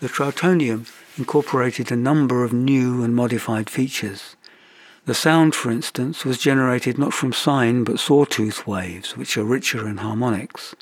The 0.00 0.08
Trautonium 0.08 0.90
incorporated 1.18 1.92
a 1.92 1.96
number 1.96 2.42
of 2.42 2.50
new 2.50 3.04
and 3.04 3.14
modified 3.14 3.68
features. 3.68 4.34
The 5.04 5.12
sound, 5.12 5.54
for 5.54 5.70
instance, 5.70 6.24
was 6.24 6.38
generated 6.38 6.96
not 6.96 7.12
from 7.12 7.34
sine 7.34 7.84
but 7.84 8.00
sawtooth 8.00 8.66
waves, 8.66 9.18
which 9.18 9.36
are 9.36 9.44
richer 9.44 9.86
in 9.86 9.98
harmonics, 9.98 10.74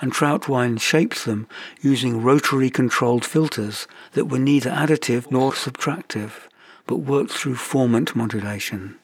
and 0.00 0.12
Trautwein 0.12 0.80
shaped 0.80 1.24
them 1.24 1.48
using 1.80 2.22
rotary 2.22 2.70
controlled 2.70 3.24
filters 3.24 3.88
that 4.12 4.26
were 4.26 4.38
neither 4.38 4.70
additive 4.70 5.28
nor 5.28 5.50
subtractive, 5.50 6.46
but 6.86 6.98
worked 6.98 7.32
through 7.32 7.56
formant 7.56 8.14
modulation. 8.14 8.96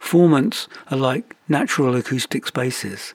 Formants 0.00 0.68
are 0.90 0.96
like 0.96 1.36
natural 1.48 1.96
acoustic 1.96 2.46
spaces. 2.46 3.14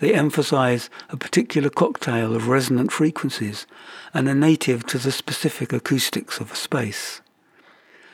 They 0.00 0.12
emphasize 0.12 0.90
a 1.08 1.16
particular 1.16 1.70
cocktail 1.70 2.36
of 2.36 2.48
resonant 2.48 2.92
frequencies 2.92 3.66
and 4.12 4.28
are 4.28 4.34
native 4.34 4.84
to 4.86 4.98
the 4.98 5.12
specific 5.12 5.72
acoustics 5.72 6.38
of 6.38 6.52
a 6.52 6.56
space. 6.56 7.22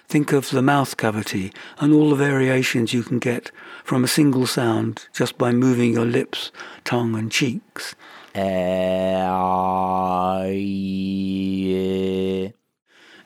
Think 0.09 0.33
of 0.33 0.51
the 0.51 0.63
mouth 0.63 0.97
cavity 0.97 1.53
and 1.79 1.93
all 1.93 2.11
the 2.11 2.17
variations 2.17 2.93
you 2.93 3.03
can 3.03 3.19
get 3.19 3.51
from 3.83 4.05
a 4.05 4.09
single 4.09 4.47
sound 4.47 5.09
just 5.13 5.39
by 5.39 5.53
moving 5.53 5.95
your 5.95 6.05
lips, 6.05 6.53
tongue, 6.85 7.17
and 7.17 7.33
cheeks. 7.33 7.95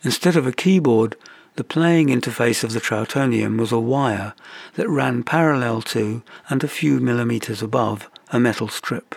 Instead 0.04 0.36
of 0.36 0.46
a 0.46 0.52
keyboard, 0.52 1.16
the 1.56 1.64
playing 1.64 2.08
interface 2.08 2.62
of 2.62 2.72
the 2.72 2.80
Trautonium 2.80 3.58
was 3.58 3.72
a 3.72 3.78
wire 3.78 4.34
that 4.74 4.88
ran 4.88 5.22
parallel 5.22 5.80
to 5.82 6.22
and 6.50 6.62
a 6.62 6.68
few 6.68 7.00
millimeters 7.00 7.62
above 7.62 8.10
a 8.30 8.38
metal 8.38 8.68
strip. 8.68 9.14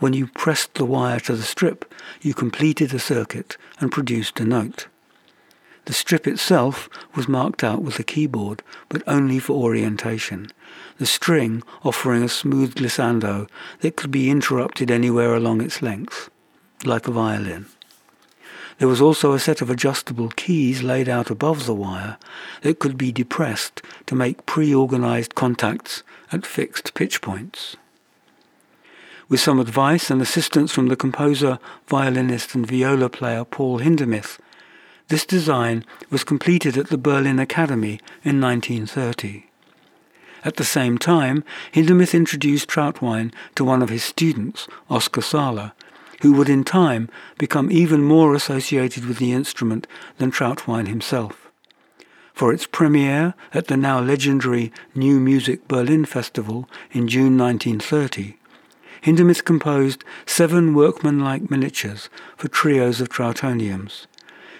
When 0.00 0.12
you 0.12 0.26
pressed 0.26 0.74
the 0.74 0.84
wire 0.84 1.20
to 1.20 1.36
the 1.36 1.42
strip, 1.42 1.92
you 2.20 2.34
completed 2.34 2.92
a 2.92 2.98
circuit 2.98 3.56
and 3.80 3.92
produced 3.92 4.40
a 4.40 4.44
note. 4.44 4.88
The 5.84 5.92
strip 5.92 6.26
itself 6.26 6.88
was 7.14 7.28
marked 7.28 7.64
out 7.64 7.82
with 7.82 7.98
a 7.98 8.04
keyboard, 8.04 8.62
but 8.88 9.02
only 9.06 9.38
for 9.38 9.54
orientation, 9.54 10.48
the 10.98 11.06
string 11.06 11.62
offering 11.84 12.22
a 12.22 12.28
smooth 12.28 12.74
glissando 12.74 13.48
that 13.80 13.96
could 13.96 14.10
be 14.10 14.28
interrupted 14.28 14.90
anywhere 14.90 15.34
along 15.34 15.62
its 15.62 15.82
length, 15.82 16.30
like 16.84 17.08
a 17.08 17.12
violin. 17.12 17.66
There 18.78 18.88
was 18.88 19.00
also 19.00 19.32
a 19.32 19.40
set 19.40 19.60
of 19.60 19.70
adjustable 19.70 20.28
keys 20.30 20.82
laid 20.82 21.08
out 21.08 21.30
above 21.30 21.66
the 21.66 21.74
wire 21.74 22.16
that 22.62 22.78
could 22.78 22.96
be 22.96 23.10
depressed 23.10 23.82
to 24.06 24.14
make 24.14 24.46
pre-organized 24.46 25.34
contacts 25.34 26.04
at 26.30 26.46
fixed 26.46 26.94
pitch 26.94 27.20
points. 27.20 27.76
With 29.28 29.40
some 29.40 29.58
advice 29.58 30.10
and 30.10 30.22
assistance 30.22 30.72
from 30.72 30.86
the 30.86 30.96
composer, 30.96 31.58
violinist 31.86 32.54
and 32.54 32.66
viola 32.66 33.10
player 33.10 33.44
Paul 33.44 33.80
Hindemith, 33.80 34.38
this 35.08 35.26
design 35.26 35.84
was 36.10 36.22
completed 36.22 36.78
at 36.78 36.88
the 36.88 36.98
Berlin 36.98 37.38
Academy 37.38 38.00
in 38.24 38.40
1930. 38.40 39.46
At 40.44 40.56
the 40.56 40.64
same 40.64 40.98
time, 40.98 41.42
Hindemith 41.72 42.14
introduced 42.14 42.68
Trautwein 42.68 43.32
to 43.56 43.64
one 43.64 43.82
of 43.82 43.88
his 43.88 44.04
students, 44.04 44.68
Oskar 44.88 45.22
Sala, 45.22 45.74
who 46.20 46.32
would 46.32 46.48
in 46.48 46.64
time 46.64 47.08
become 47.38 47.70
even 47.70 48.02
more 48.02 48.34
associated 48.34 49.04
with 49.04 49.18
the 49.18 49.32
instrument 49.32 49.86
than 50.18 50.30
Trautwein 50.30 50.88
himself. 50.88 51.50
For 52.34 52.52
its 52.52 52.66
premiere 52.66 53.34
at 53.52 53.66
the 53.66 53.76
now 53.76 54.00
legendary 54.00 54.72
New 54.94 55.18
Music 55.18 55.66
Berlin 55.66 56.04
Festival 56.04 56.68
in 56.92 57.08
June 57.08 57.36
1930, 57.36 58.36
Hindemith 59.02 59.44
composed 59.44 60.04
seven 60.26 60.74
workmanlike 60.74 61.50
miniatures 61.50 62.08
for 62.36 62.48
trios 62.48 63.00
of 63.00 63.08
Trautoniums. 63.08 64.06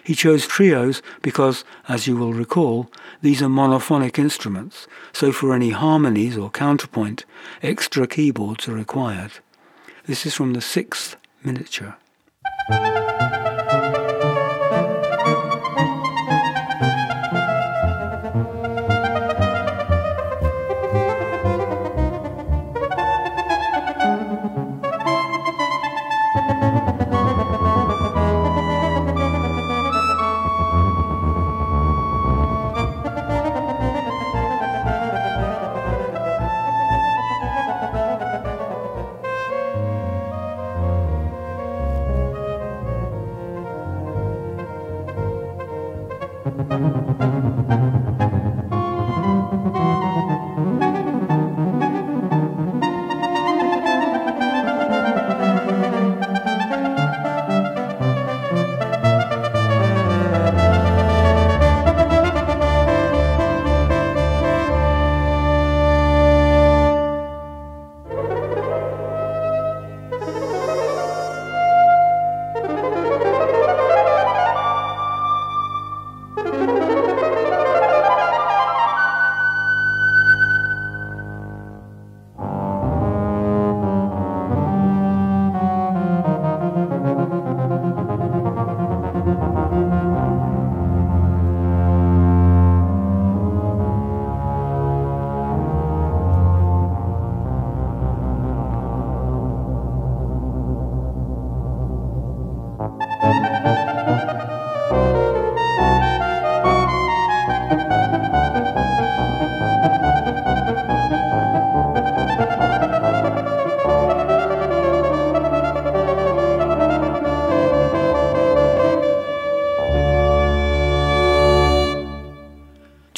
He 0.03 0.15
chose 0.15 0.47
trios 0.47 1.03
because, 1.23 1.65
as 1.87 2.07
you 2.07 2.17
will 2.17 2.33
recall, 2.33 2.91
these 3.21 3.43
are 3.43 3.49
monophonic 3.49 4.19
instruments, 4.19 4.87
so 5.13 5.33
for 5.33 5.53
any 5.53 5.71
harmonies 5.71 6.37
or 6.39 6.51
counterpoint, 6.51 7.27
extra 7.63 8.07
keyboards 8.07 8.69
are 8.69 8.75
required. 8.75 9.33
This 10.07 10.25
is 10.25 10.35
from 10.35 10.55
the 10.55 10.63
sixth 10.63 11.17
miniature. 11.45 11.95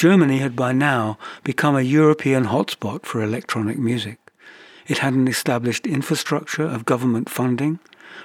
Germany 0.01 0.39
had 0.39 0.57
by 0.57 0.73
now 0.73 1.19
become 1.45 1.77
a 1.77 1.83
European 1.83 2.47
hotspot 2.47 3.05
for 3.05 3.23
electronic 3.23 3.77
music. 3.77 4.19
It 4.89 4.97
had 5.05 5.13
an 5.13 5.29
established 5.29 5.87
infrastructure 5.87 6.63
of 6.63 6.87
government 6.87 7.29
funding, 7.29 7.81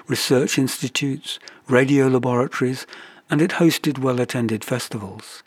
research 0.08 0.58
institutes, 0.58 1.38
radio 1.68 2.08
laboratories, 2.08 2.88
and 3.30 3.42
it 3.42 3.60
hosted 3.60 3.98
well-attended 3.98 4.64
festivals. 4.64 5.44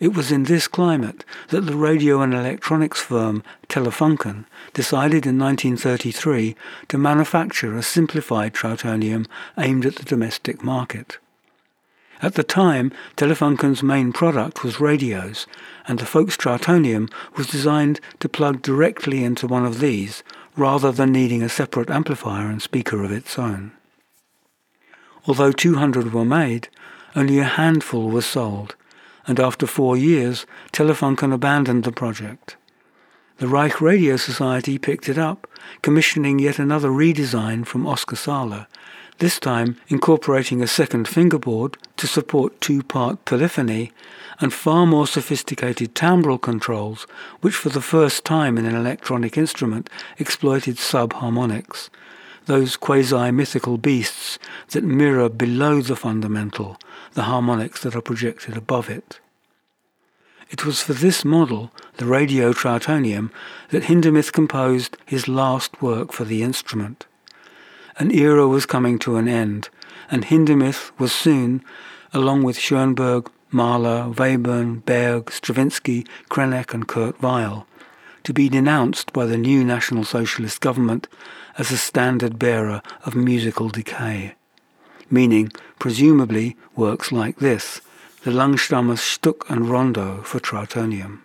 It 0.00 0.14
was 0.14 0.32
in 0.32 0.44
this 0.44 0.66
climate 0.66 1.26
that 1.48 1.66
the 1.66 1.76
radio 1.76 2.22
and 2.22 2.32
electronics 2.32 3.02
firm 3.02 3.42
Telefunken 3.68 4.46
decided 4.72 5.26
in 5.26 5.38
1933 5.38 6.56
to 6.88 6.96
manufacture 6.96 7.76
a 7.76 7.82
simplified 7.82 8.54
Trautonium 8.54 9.26
aimed 9.58 9.84
at 9.84 9.96
the 9.96 10.04
domestic 10.04 10.64
market. 10.64 11.18
At 12.22 12.34
the 12.34 12.44
time, 12.44 12.92
Telefunken's 13.16 13.82
main 13.82 14.12
product 14.12 14.62
was 14.62 14.78
radios, 14.78 15.46
and 15.88 15.98
the 15.98 16.04
Volkstrautonium 16.04 17.10
was 17.36 17.46
designed 17.46 17.98
to 18.18 18.28
plug 18.28 18.60
directly 18.60 19.24
into 19.24 19.46
one 19.46 19.64
of 19.64 19.80
these, 19.80 20.22
rather 20.54 20.92
than 20.92 21.12
needing 21.12 21.42
a 21.42 21.48
separate 21.48 21.88
amplifier 21.88 22.48
and 22.50 22.60
speaker 22.60 23.02
of 23.02 23.10
its 23.10 23.38
own. 23.38 23.72
Although 25.26 25.52
200 25.52 26.12
were 26.12 26.24
made, 26.24 26.68
only 27.16 27.38
a 27.38 27.44
handful 27.44 28.10
were 28.10 28.22
sold, 28.22 28.76
and 29.26 29.40
after 29.40 29.66
four 29.66 29.96
years, 29.96 30.44
Telefunken 30.72 31.32
abandoned 31.32 31.84
the 31.84 31.92
project. 31.92 32.56
The 33.38 33.48
Reich 33.48 33.80
Radio 33.80 34.18
Society 34.18 34.76
picked 34.76 35.08
it 35.08 35.16
up, 35.16 35.46
commissioning 35.80 36.38
yet 36.38 36.58
another 36.58 36.90
redesign 36.90 37.66
from 37.66 37.86
Oskar 37.86 38.16
Sala, 38.16 38.68
this 39.20 39.38
time 39.38 39.76
incorporating 39.88 40.60
a 40.62 40.66
second 40.66 41.06
fingerboard 41.06 41.78
to 41.96 42.06
support 42.06 42.60
two-part 42.60 43.24
polyphony 43.24 43.92
and 44.40 44.52
far 44.52 44.86
more 44.86 45.06
sophisticated 45.06 45.94
timbral 45.94 46.40
controls, 46.40 47.06
which 47.40 47.54
for 47.54 47.68
the 47.68 47.82
first 47.82 48.24
time 48.24 48.58
in 48.58 48.66
an 48.66 48.74
electronic 48.74 49.36
instrument 49.36 49.88
exploited 50.18 50.76
subharmonics, 50.76 51.90
those 52.46 52.76
quasi-mythical 52.76 53.76
beasts 53.78 54.38
that 54.70 54.82
mirror 54.82 55.28
below 55.28 55.80
the 55.80 55.96
fundamental 55.96 56.78
the 57.14 57.22
harmonics 57.22 57.82
that 57.82 57.96
are 57.96 58.00
projected 58.00 58.56
above 58.56 58.88
it. 58.88 59.20
It 60.48 60.64
was 60.64 60.80
for 60.80 60.92
this 60.92 61.24
model, 61.24 61.70
the 61.96 62.06
radio 62.06 62.52
Trautonium, 62.52 63.30
that 63.70 63.84
Hindemith 63.84 64.32
composed 64.32 64.96
his 65.04 65.28
last 65.28 65.82
work 65.82 66.12
for 66.12 66.24
the 66.24 66.42
instrument. 66.42 67.06
An 68.00 68.10
era 68.12 68.48
was 68.48 68.64
coming 68.64 68.98
to 69.00 69.16
an 69.16 69.28
end, 69.28 69.68
and 70.10 70.24
Hindemith 70.24 70.90
was 70.98 71.12
soon, 71.12 71.62
along 72.14 72.44
with 72.44 72.58
Schoenberg, 72.58 73.30
Mahler, 73.50 74.10
Webern, 74.14 74.82
Berg, 74.86 75.30
Stravinsky, 75.30 76.06
Krenek 76.30 76.72
and 76.72 76.88
Kurt 76.88 77.20
Weill, 77.20 77.66
to 78.22 78.32
be 78.32 78.48
denounced 78.48 79.12
by 79.12 79.26
the 79.26 79.36
new 79.36 79.62
National 79.62 80.04
Socialist 80.04 80.62
government 80.62 81.08
as 81.58 81.70
a 81.70 81.76
standard 81.76 82.38
bearer 82.38 82.80
of 83.04 83.14
musical 83.14 83.68
decay, 83.68 84.34
meaning, 85.10 85.52
presumably, 85.78 86.56
works 86.74 87.12
like 87.12 87.36
this, 87.36 87.82
the 88.24 88.30
Langsames 88.30 89.00
Stück 89.00 89.42
and 89.50 89.68
Rondo 89.68 90.22
for 90.22 90.40
Trautonium. 90.40 91.18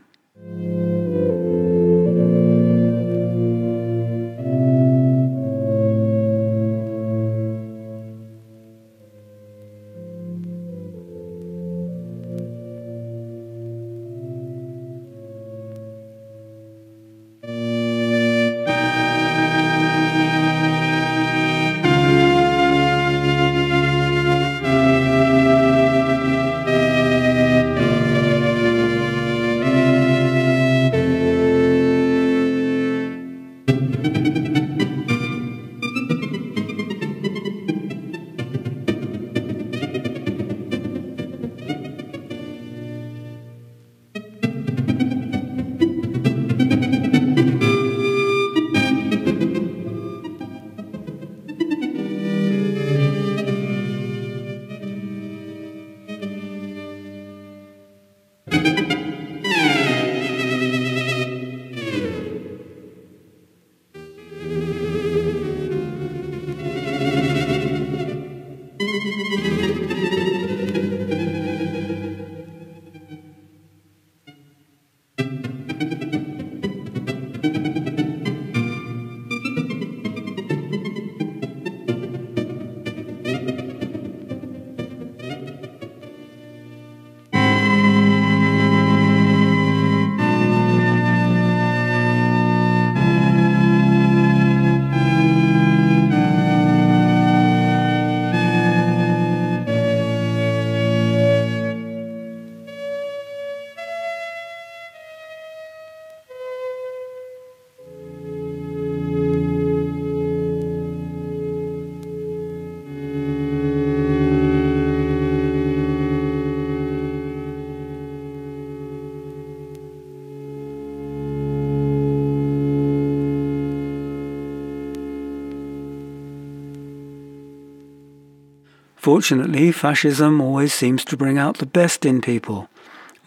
Fortunately, 129.06 129.71
fascism 129.71 130.41
always 130.41 130.73
seems 130.73 131.06
to 131.06 131.15
bring 131.15 131.37
out 131.37 131.60
the 131.60 131.67
best 131.67 132.08
in 132.08 132.21
people. 132.21 132.67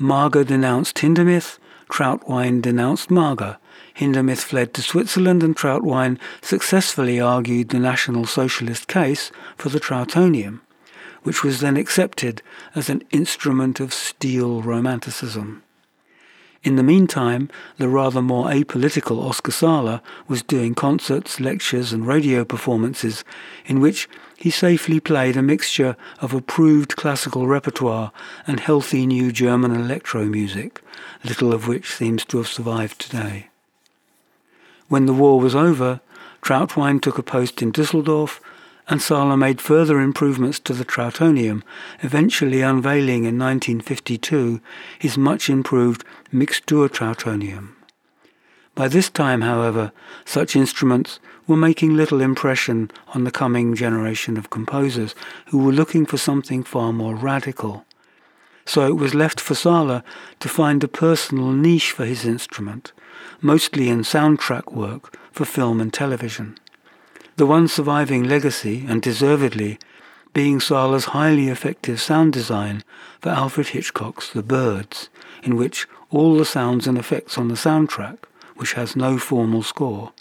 Mager 0.01 0.45
denounced 0.45 0.97
Hindemith, 0.97 1.61
Trautwein 1.89 2.61
denounced 2.61 3.11
Mager. 3.11 3.59
Hindemith 3.95 4.43
fled 4.43 4.75
to 4.75 4.83
Switzerland 4.83 5.45
and 5.45 5.57
Trautwein 5.57 6.19
successfully 6.43 7.21
argued 7.21 7.69
the 7.69 7.79
National 7.79 8.27
Socialist 8.27 8.89
case 8.89 9.31
for 9.57 9.69
the 9.69 9.79
Trautonium, 9.79 10.63
which 11.23 11.45
was 11.45 11.61
then 11.61 11.77
accepted 11.77 12.43
as 12.75 12.91
an 12.91 13.05
instrument 13.13 13.79
of 13.79 13.95
steel 13.95 14.63
romanticism. 14.63 15.63
In 16.65 16.77
the 16.77 16.83
meantime, 16.83 17.49
the 17.77 17.89
rather 17.89 18.21
more 18.21 18.47
apolitical 18.47 19.23
Oskar 19.23 19.53
Sala 19.53 20.03
was 20.27 20.43
doing 20.43 20.75
concerts, 20.75 21.39
lectures, 21.39 21.93
and 21.93 22.07
radio 22.07 22.45
performances 22.45 23.25
in 23.67 23.81
which 23.81 24.09
he 24.37 24.51
safely 24.51 24.99
played 24.99 25.37
a 25.37 25.43
mixture 25.43 25.97
of 26.21 26.35
approved 26.35 26.97
classical 26.97 27.47
repertoire 27.47 28.13
and 28.47 28.61
healthy 28.61 29.07
new 29.07 29.31
German 29.31 29.75
electro 29.75 30.25
music, 30.25 30.83
little 31.25 31.53
of 31.53 31.69
which 31.69 31.93
seems 31.93 32.25
to 32.25 32.39
have 32.39 32.49
survived 32.49 33.01
today. 33.01 33.49
When 34.89 35.07
the 35.07 35.13
war 35.13 35.41
was 35.41 35.55
over, 35.55 36.01
Trautwein 36.43 37.01
took 37.01 37.19
a 37.19 37.23
post 37.23 37.63
in 37.63 37.71
Dusseldorf 37.71 38.41
and 38.89 39.03
Sala 39.03 39.37
made 39.37 39.61
further 39.61 40.01
improvements 40.01 40.59
to 40.61 40.73
the 40.73 40.85
Trautonium, 40.85 41.63
eventually 42.01 42.63
unveiling 42.63 43.25
in 43.25 43.39
1952 43.39 44.61
his 44.99 45.19
much 45.19 45.51
improved 45.51 46.05
Mixtur 46.33 46.89
Trautonium. 46.89 47.75
By 48.75 48.89
this 48.89 49.11
time, 49.11 49.43
however, 49.43 49.93
such 50.25 50.57
instruments 50.57 51.21
were 51.47 51.57
making 51.57 51.97
little 51.97 52.21
impression 52.21 52.91
on 53.09 53.25
the 53.25 53.31
coming 53.31 53.75
generation 53.75 54.37
of 54.37 54.51
composers 54.51 55.15
who 55.47 55.59
were 55.59 55.73
looking 55.73 56.07
for 56.07 56.17
something 56.17 56.63
far 56.63 56.93
more 56.93 57.15
radical. 57.15 57.85
So 58.65 58.87
it 58.87 58.97
was 58.97 59.15
left 59.15 59.41
for 59.41 59.55
Sala 59.55 60.05
to 60.41 60.49
find 60.49 60.83
a 60.83 60.89
personal 60.89 61.53
niche 61.53 61.91
for 61.91 62.05
his 62.05 62.25
instrument, 62.25 62.93
mostly 63.41 63.89
in 63.89 64.01
soundtrack 64.01 64.73
work 64.73 65.19
for 65.33 65.45
film 65.45 65.81
and 65.81 65.93
television 65.93 66.59
the 67.39 67.47
one 67.47 67.69
surviving 67.69 68.25
legacy, 68.25 68.85
and 68.89 69.01
deservedly, 69.01 69.79
being 70.35 70.59
Sala's 70.59 71.07
highly 71.07 71.47
effective 71.47 72.01
sound 72.01 72.33
design 72.33 72.83
for 73.21 73.29
Alfred 73.29 73.69
Hitchcock's 73.69 74.31
The 74.31 74.43
Birds, 74.43 75.09
in 75.45 75.55
which 75.55 75.87
all 76.11 76.37
the 76.37 76.45
sounds 76.45 76.89
and 76.89 76.99
effects 76.99 77.39
on 77.39 77.47
the 77.47 77.55
soundtrack, 77.55 78.19
which 78.57 78.73
has 78.73 78.97
no 78.97 79.19
formal 79.19 79.63
score, 79.63 80.13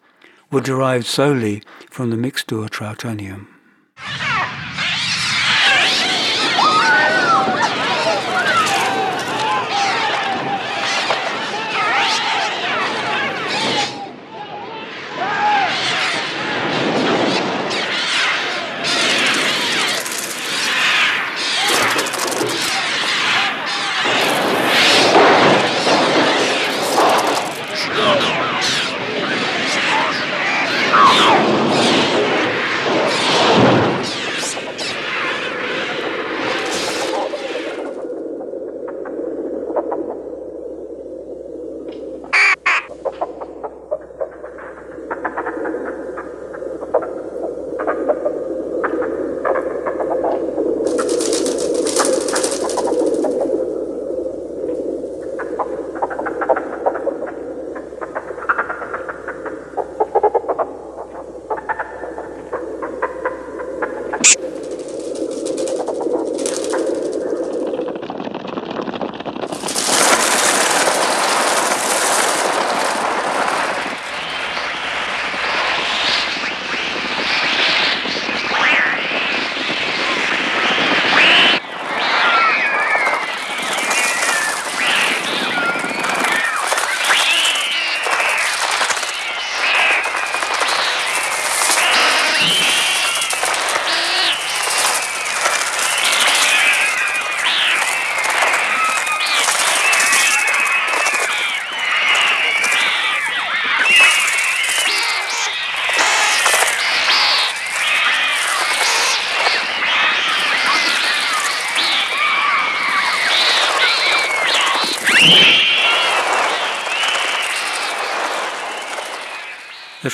were 0.51 0.61
derived 0.61 1.07
solely 1.07 1.63
from 1.89 2.11
the 2.11 2.18
Mixtur 2.18 2.70
Trautonium. 2.70 3.47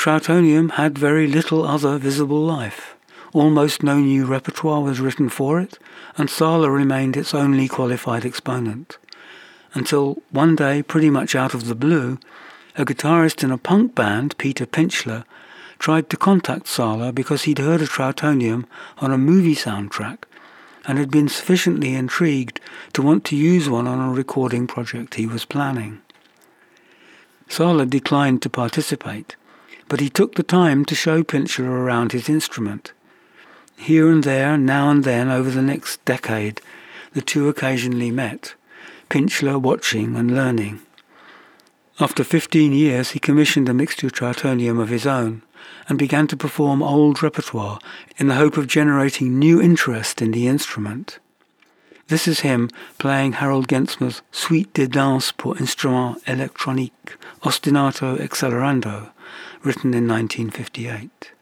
The 0.04 0.10
Trautonium 0.10 0.72
had 0.72 0.97
very 0.97 1.28
little 1.28 1.66
other 1.66 1.97
visible 1.97 2.41
life. 2.41 2.97
Almost 3.32 3.84
no 3.84 3.99
new 4.01 4.26
repertoire 4.26 4.82
was 4.82 4.99
written 4.99 5.30
for 5.30 5.62
it, 5.62 5.80
and 6.18 6.30
Sala 6.30 6.70
remained 6.70 7.16
its 7.16 7.34
only 7.34 7.70
qualified 7.70 8.26
exponent. 8.26 8.97
Until 9.74 10.22
one 10.30 10.58
day, 10.58 10.84
pretty 10.84 11.10
much 11.10 11.36
out 11.36 11.54
of 11.54 11.68
the 11.68 11.74
blue, 11.74 12.20
a 12.76 12.84
guitarist 12.84 13.45
in 13.45 13.51
a 13.51 13.58
punk 13.58 13.95
band, 13.95 14.38
Peter 14.38 14.66
Pichler, 14.66 15.24
tried 15.80 16.10
to 16.10 16.18
contact 16.18 16.68
Sala 16.68 17.14
because 17.14 17.43
he'd 17.43 17.60
heard 17.60 17.82
a 17.82 17.88
Trautonium 17.88 18.66
on 18.97 19.14
a 19.14 19.18
movie 19.18 19.56
soundtrack 19.56 20.24
and 20.86 20.97
had 20.97 21.12
been 21.12 21.30
sufficiently 21.30 21.95
intrigued 21.95 22.60
to 22.91 23.01
want 23.01 23.24
to 23.24 23.38
use 23.38 23.70
one 23.70 23.88
on 23.88 24.01
a 24.01 24.12
recording 24.12 24.68
project 24.68 25.16
he 25.16 25.26
was 25.26 25.45
planning. 25.45 26.01
Sala 27.47 27.86
declined 27.86 28.41
to 28.41 28.49
participate, 28.49 29.38
but 29.89 29.99
he 29.99 30.09
took 30.09 30.36
the 30.36 30.43
time 30.43 30.86
to 30.86 30.95
show 30.95 31.23
Pichler 31.23 31.69
around 31.69 32.11
his 32.11 32.29
instrument. 32.29 32.93
Here 33.77 34.09
and 34.09 34.23
there, 34.23 34.57
now 34.57 34.89
and 34.89 35.03
then, 35.03 35.29
over 35.29 35.49
the 35.49 35.61
next 35.61 36.03
decade, 36.05 36.61
the 37.13 37.21
two 37.21 37.47
occasionally 37.47 38.11
met, 38.11 38.55
Pichler 39.09 39.61
watching 39.61 40.15
and 40.15 40.34
learning. 40.36 40.79
After 41.99 42.23
fifteen 42.23 42.71
years, 42.71 43.11
he 43.11 43.19
commissioned 43.19 43.69
a 43.69 43.71
Mixtur 43.71 44.09
Trautonium 44.09 44.81
of 44.81 44.89
his 44.89 45.05
own 45.05 45.43
and 45.88 45.99
began 45.99 46.27
to 46.27 46.38
perform 46.38 46.81
old 46.81 47.21
repertoire 47.21 47.79
in 48.17 48.27
the 48.27 48.36
hope 48.36 48.57
of 48.57 48.67
generating 48.67 49.38
new 49.38 49.61
interest 49.61 50.21
in 50.21 50.31
the 50.31 50.47
instrument. 50.47 51.19
This 52.07 52.27
is 52.27 52.41
him 52.41 52.69
playing 52.97 53.34
Harald 53.34 53.67
Genzmer's 53.67 54.21
Suite 54.31 54.73
de 54.73 54.88
Danse 54.88 55.31
pour 55.31 55.55
instrument 55.61 56.21
électronique, 56.25 57.15
Ostinato 57.43 58.17
Accelerando, 58.17 59.11
written 59.61 59.93
in 59.93 60.07
1958. 60.07 61.32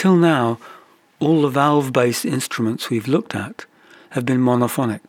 Until 0.00 0.16
now, 0.16 0.58
all 1.18 1.42
the 1.42 1.50
valve-based 1.50 2.24
instruments 2.24 2.88
we've 2.88 3.06
looked 3.06 3.34
at 3.34 3.66
have 4.12 4.24
been 4.24 4.40
monophonic. 4.40 5.02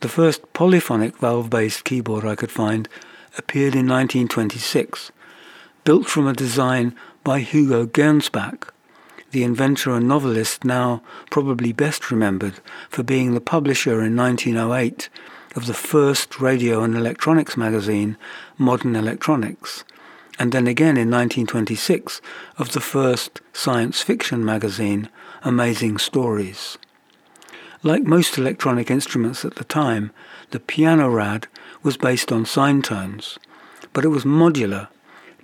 The 0.00 0.10
first 0.10 0.52
polyphonic 0.52 1.16
valve-based 1.16 1.82
keyboard 1.82 2.26
I 2.26 2.34
could 2.34 2.50
find 2.50 2.86
appeared 3.38 3.72
in 3.72 3.88
1926, 3.88 5.10
built 5.84 6.06
from 6.06 6.26
a 6.26 6.34
design 6.34 6.94
by 7.24 7.40
Hugo 7.40 7.86
Gernsback, 7.86 8.68
the 9.30 9.42
inventor 9.42 9.92
and 9.92 10.06
novelist 10.06 10.66
now 10.66 11.00
probably 11.30 11.72
best 11.72 12.10
remembered 12.10 12.60
for 12.90 13.02
being 13.02 13.32
the 13.32 13.40
publisher 13.40 14.02
in 14.04 14.14
1908 14.14 15.08
of 15.56 15.64
the 15.64 15.72
first 15.72 16.38
radio 16.40 16.82
and 16.84 16.94
electronics 16.94 17.56
magazine, 17.56 18.18
Modern 18.58 18.94
Electronics, 18.94 19.84
and 20.38 20.52
then 20.52 20.66
again 20.66 20.96
in 20.96 21.10
1926 21.10 22.20
of 22.58 22.72
the 22.72 22.80
first 22.80 23.40
science 23.52 24.00
fiction 24.00 24.44
magazine, 24.44 25.08
Amazing 25.42 25.98
Stories. 25.98 26.78
Like 27.82 28.04
most 28.04 28.38
electronic 28.38 28.90
instruments 28.90 29.44
at 29.44 29.56
the 29.56 29.64
time, 29.64 30.12
the 30.50 30.60
Pianorad 30.60 31.46
was 31.82 31.96
based 31.96 32.30
on 32.30 32.46
sine 32.46 32.82
tones, 32.82 33.38
but 33.92 34.04
it 34.04 34.08
was 34.08 34.24
modular, 34.24 34.88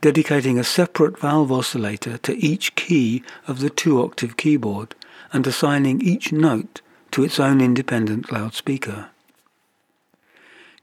dedicating 0.01 0.59
a 0.59 0.65
separate 0.65 1.19
valve 1.19 1.51
oscillator 1.51 2.19
to 2.19 2.37
each 2.37 2.75
key 2.77 3.23
of 3.47 3.59
the 3.59 3.71
two-octave 3.71 4.37
keyboard 4.37 4.95
and 5.33 5.47
assigning 5.47 6.01
each 6.01 6.33
note 6.33 6.81
to 7.11 7.25
its 7.25 7.41
own 7.41 7.61
independent 7.61 8.31
loudspeaker. 8.31 9.11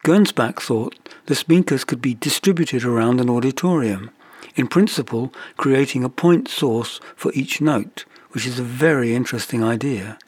Gernsback 0.06 0.62
thought 0.62 1.10
the 1.26 1.34
speakers 1.34 1.84
could 1.84 1.99
be 1.99 2.14
distributed 2.14 2.84
around 2.84 3.20
an 3.20 3.28
auditorium, 3.28 4.12
in 4.56 4.68
principle 4.68 5.34
creating 5.58 6.03
a 6.03 6.10
point 6.10 6.47
source 6.47 6.99
for 7.16 7.34
each 7.34 7.60
note, 7.60 8.06
which 8.30 8.45
is 8.45 8.60
a 8.60 8.64
very 8.64 9.16
interesting 9.16 9.64
idea. 9.64 10.20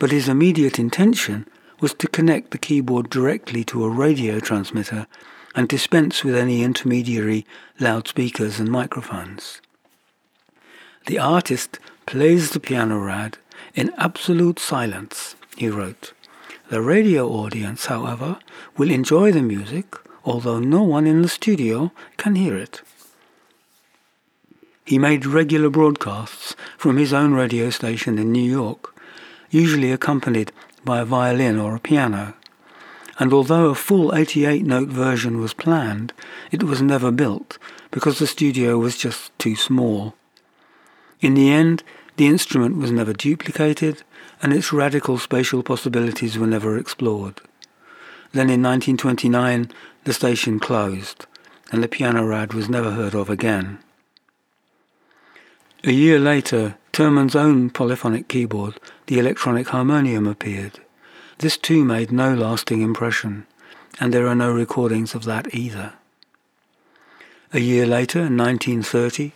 But 0.00 0.10
his 0.10 0.28
immediate 0.28 0.80
intention 0.80 1.46
was 1.80 1.94
to 1.94 2.08
connect 2.08 2.50
the 2.50 2.58
keyboard 2.58 3.08
directly 3.08 3.62
to 3.66 3.84
a 3.84 3.88
radio 3.88 4.40
transmitter 4.40 5.06
and 5.54 5.68
dispense 5.68 6.24
with 6.24 6.34
any 6.34 6.64
intermediary 6.64 7.46
loudspeakers 7.78 8.58
and 8.58 8.68
microphones. 8.68 9.60
The 11.06 11.20
artist 11.20 11.78
plays 12.06 12.50
the 12.50 12.58
Pianorad 12.58 13.34
in 13.76 13.92
absolute 13.96 14.58
silence, 14.58 15.36
he 15.56 15.68
wrote. 15.68 16.14
The 16.70 16.80
radio 16.80 17.28
audience, 17.28 17.86
however, 17.86 18.38
will 18.78 18.90
enjoy 18.90 19.32
the 19.32 19.42
music, 19.42 19.96
although 20.24 20.58
no 20.58 20.82
one 20.82 21.06
in 21.06 21.20
the 21.20 21.28
studio 21.28 21.92
can 22.16 22.36
hear 22.36 22.56
it. 22.56 22.80
He 24.86 24.98
made 24.98 25.26
regular 25.26 25.68
broadcasts 25.68 26.56
from 26.78 26.96
his 26.96 27.12
own 27.12 27.34
radio 27.34 27.68
station 27.70 28.18
in 28.18 28.32
New 28.32 28.50
York, 28.50 28.94
usually 29.50 29.92
accompanied 29.92 30.52
by 30.84 31.00
a 31.00 31.04
violin 31.04 31.58
or 31.58 31.74
a 31.74 31.80
piano. 31.80 32.34
And 33.18 33.32
although 33.32 33.66
a 33.66 33.74
full 33.74 34.14
88 34.14 34.64
note 34.64 34.88
version 34.88 35.40
was 35.40 35.54
planned, 35.54 36.12
it 36.50 36.62
was 36.62 36.82
never 36.82 37.10
built 37.10 37.58
because 37.90 38.18
the 38.18 38.26
studio 38.26 38.78
was 38.78 38.96
just 38.96 39.38
too 39.38 39.54
small. 39.54 40.14
In 41.20 41.34
the 41.34 41.50
end, 41.50 41.82
the 42.16 42.26
instrument 42.26 42.76
was 42.76 42.90
never 42.90 43.12
duplicated 43.12 44.02
and 44.42 44.52
its 44.52 44.72
radical 44.72 45.18
spatial 45.18 45.62
possibilities 45.62 46.38
were 46.38 46.46
never 46.46 46.76
explored. 46.78 47.40
Then 48.32 48.50
in 48.50 48.62
1929, 48.62 49.70
the 50.04 50.12
station 50.12 50.58
closed, 50.58 51.26
and 51.70 51.82
the 51.82 51.88
Pianorad 51.88 52.52
was 52.52 52.68
never 52.68 52.90
heard 52.90 53.14
of 53.14 53.30
again. 53.30 53.78
A 55.84 55.92
year 55.92 56.18
later, 56.18 56.76
Theremin's 56.92 57.34
own 57.34 57.70
polyphonic 57.70 58.28
keyboard, 58.28 58.78
the 59.06 59.18
electronic 59.18 59.68
harmonium, 59.68 60.26
appeared. 60.26 60.80
This 61.38 61.56
too 61.56 61.84
made 61.84 62.12
no 62.12 62.34
lasting 62.34 62.82
impression, 62.82 63.46
and 63.98 64.14
there 64.14 64.28
are 64.28 64.34
no 64.34 64.52
recordings 64.52 65.14
of 65.14 65.24
that 65.24 65.54
either. 65.54 65.94
A 67.52 67.60
year 67.60 67.86
later, 67.86 68.20
in 68.20 68.36
1930, 68.36 69.32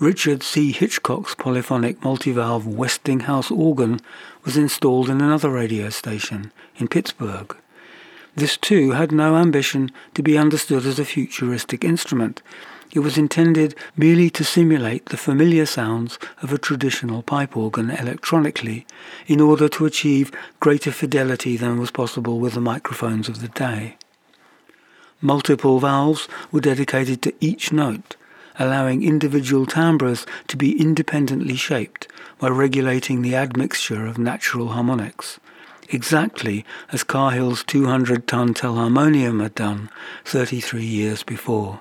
Richard 0.00 0.42
C. 0.42 0.72
Hitchcock's 0.72 1.34
polyphonic 1.34 2.00
multivalve 2.00 2.64
Westinghouse 2.64 3.50
organ 3.50 4.00
was 4.46 4.56
installed 4.56 5.10
in 5.10 5.20
another 5.20 5.50
radio 5.50 5.90
station 5.90 6.52
in 6.76 6.88
Pittsburgh. 6.88 7.54
This 8.34 8.56
too 8.56 8.92
had 8.92 9.12
no 9.12 9.36
ambition 9.36 9.90
to 10.14 10.22
be 10.22 10.38
understood 10.38 10.86
as 10.86 10.98
a 10.98 11.04
futuristic 11.04 11.84
instrument. 11.84 12.40
It 12.94 13.00
was 13.00 13.18
intended 13.18 13.74
merely 13.94 14.30
to 14.30 14.42
simulate 14.42 15.04
the 15.10 15.18
familiar 15.18 15.66
sounds 15.66 16.18
of 16.40 16.50
a 16.50 16.56
traditional 16.56 17.22
pipe 17.22 17.54
organ 17.54 17.90
electronically 17.90 18.86
in 19.26 19.38
order 19.38 19.68
to 19.68 19.84
achieve 19.84 20.32
greater 20.60 20.92
fidelity 20.92 21.58
than 21.58 21.78
was 21.78 21.90
possible 21.90 22.40
with 22.40 22.54
the 22.54 22.60
microphones 22.62 23.28
of 23.28 23.42
the 23.42 23.48
day. 23.48 23.98
Multiple 25.20 25.78
valves 25.78 26.26
were 26.50 26.62
dedicated 26.62 27.20
to 27.20 27.34
each 27.38 27.70
note, 27.70 28.16
allowing 28.60 29.02
individual 29.02 29.64
timbres 29.64 30.26
to 30.46 30.56
be 30.56 30.78
independently 30.78 31.56
shaped 31.56 32.06
by 32.38 32.46
regulating 32.46 33.22
the 33.22 33.34
admixture 33.34 34.06
of 34.06 34.18
natural 34.18 34.68
harmonics, 34.68 35.40
exactly 35.88 36.64
as 36.92 37.02
Cahill's 37.02 37.64
200-ton 37.64 38.52
telharmonium 38.52 39.42
had 39.42 39.54
done 39.54 39.88
33 40.26 40.84
years 40.84 41.22
before. 41.22 41.80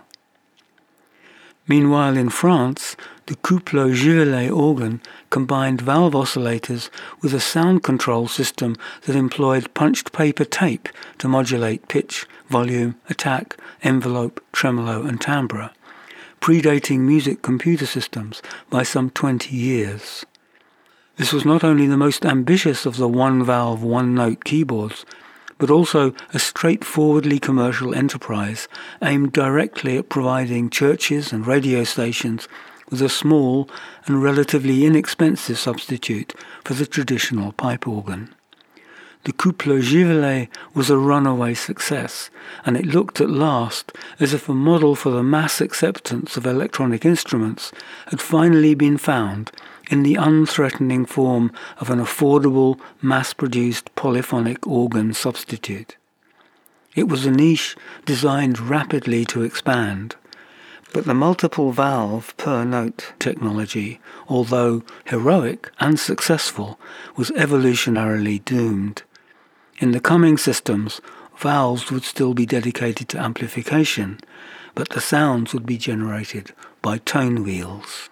Meanwhile, 1.68 2.18
in 2.18 2.30
France, 2.30 2.96
the 3.26 3.36
Coupleux-Givelet 3.36 4.50
organ 4.50 5.02
combined 5.30 5.82
valve 5.82 6.14
oscillators 6.14 6.90
with 7.22 7.34
a 7.34 7.40
sound 7.42 7.84
control 7.84 8.28
system 8.28 8.76
that 9.02 9.18
employed 9.18 9.72
punched 9.74 10.14
paper 10.14 10.46
tape 10.46 10.90
to 11.20 11.28
modulate 11.28 11.90
pitch, 11.90 12.26
volume, 12.48 12.96
attack, 13.10 13.58
envelope, 13.84 14.44
tremolo, 14.54 15.04
and 15.04 15.20
timbre 15.22 15.72
predating 16.40 17.00
music 17.00 17.42
computer 17.42 17.86
systems 17.86 18.42
by 18.70 18.84
some 18.84 19.10
20 19.10 19.56
years. 19.56 20.26
This 21.18 21.34
was 21.34 21.44
not 21.44 21.64
only 21.64 21.86
the 21.86 21.98
most 21.98 22.26
ambitious 22.26 22.86
of 22.86 22.98
the 22.98 23.08
one 23.08 23.44
valve, 23.44 23.84
one 23.84 24.16
note 24.16 24.46
keyboards, 24.46 25.06
but 25.58 25.70
also 25.70 26.14
a 26.34 26.40
straightforwardly 26.40 27.40
commercial 27.40 27.94
enterprise 27.94 28.68
aimed 29.04 29.34
directly 29.34 29.98
at 29.98 30.10
providing 30.10 30.70
churches 30.70 31.34
and 31.34 31.46
radio 31.46 31.84
stations 31.84 32.48
with 32.90 33.02
a 33.02 33.10
small 33.10 33.70
and 34.06 34.24
relatively 34.24 34.86
inexpensive 34.86 35.60
substitute 35.60 36.34
for 36.64 36.74
the 36.74 36.86
traditional 36.86 37.52
pipe 37.52 37.88
organ. 37.88 38.34
The 39.26 39.34
Coupleux-Givelet 39.34 40.48
was 40.74 40.90
a 40.90 40.98
runaway 40.98 41.54
success, 41.54 42.30
and 42.66 42.78
it 42.78 42.86
looked 42.86 43.20
at 43.20 43.30
last 43.30 43.92
as 44.18 44.34
if 44.34 44.48
a 44.48 44.54
model 44.54 44.96
for 44.96 45.10
the 45.10 45.24
mass 45.24 45.60
acceptance 45.60 46.38
of 46.38 46.46
electronic 46.46 47.04
instruments 47.04 47.74
had 48.08 48.22
finally 48.22 48.76
been 48.76 48.98
found 48.98 49.52
in 49.92 50.04
the 50.04 50.16
unthreatening 50.16 51.06
form 51.06 51.52
of 51.80 51.90
an 51.90 52.00
affordable, 52.00 52.80
mass-produced 53.02 53.94
polyphonic 53.96 54.66
organ 54.66 55.14
substitute. 55.14 55.98
It 56.96 57.10
was 57.10 57.26
a 57.26 57.32
niche 57.32 57.76
designed 58.06 58.60
rapidly 58.60 59.26
to 59.26 59.44
expand, 59.44 60.16
but 60.94 61.06
the 61.06 61.14
multiple 61.14 61.72
valve 61.74 62.36
per 62.38 62.64
note 62.64 63.14
technology, 63.20 64.00
although 64.30 64.84
heroic 65.06 65.72
and 65.80 66.00
successful, 66.00 66.80
was 67.18 67.32
evolutionarily 67.32 68.44
doomed. 68.46 69.04
In 69.82 69.92
the 69.92 70.02
coming 70.02 70.38
systems, 70.38 71.00
valves 71.38 71.90
would 71.90 72.04
still 72.04 72.34
be 72.34 72.46
dedicated 72.46 73.08
to 73.10 73.18
amplification, 73.18 74.20
but 74.76 74.90
the 74.90 75.00
sounds 75.00 75.54
would 75.54 75.66
be 75.66 75.78
generated 75.78 76.54
by 76.82 76.98
tone 76.98 77.44
wheels. 77.44 78.10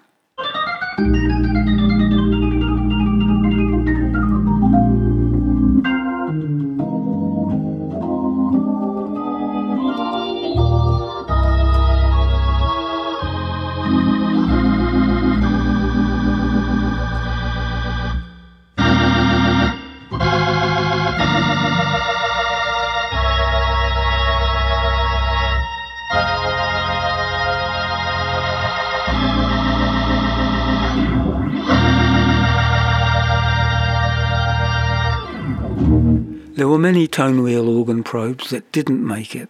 There 36.58 36.68
were 36.68 36.80
many 36.80 37.08
tone 37.08 37.44
wheel 37.44 37.70
organ 37.70 38.02
probes 38.02 38.50
that 38.50 38.72
didn't 38.72 39.06
make 39.06 39.36
it. 39.36 39.48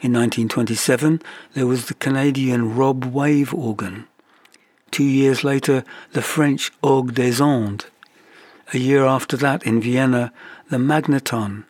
In 0.00 0.14
1927, 0.14 1.20
there 1.52 1.66
was 1.66 1.84
the 1.84 1.94
Canadian 1.94 2.74
Robb 2.74 3.04
Wave 3.04 3.52
organ. 3.52 4.06
Two 4.90 5.04
years 5.04 5.44
later, 5.44 5.84
the 6.12 6.22
French 6.22 6.72
Orgue 6.82 7.12
des 7.12 7.42
Ondes. 7.42 7.84
A 8.72 8.78
year 8.78 9.04
after 9.04 9.36
that, 9.36 9.62
in 9.64 9.82
Vienna, 9.82 10.32
the 10.70 10.78
Magneton. 10.78 11.64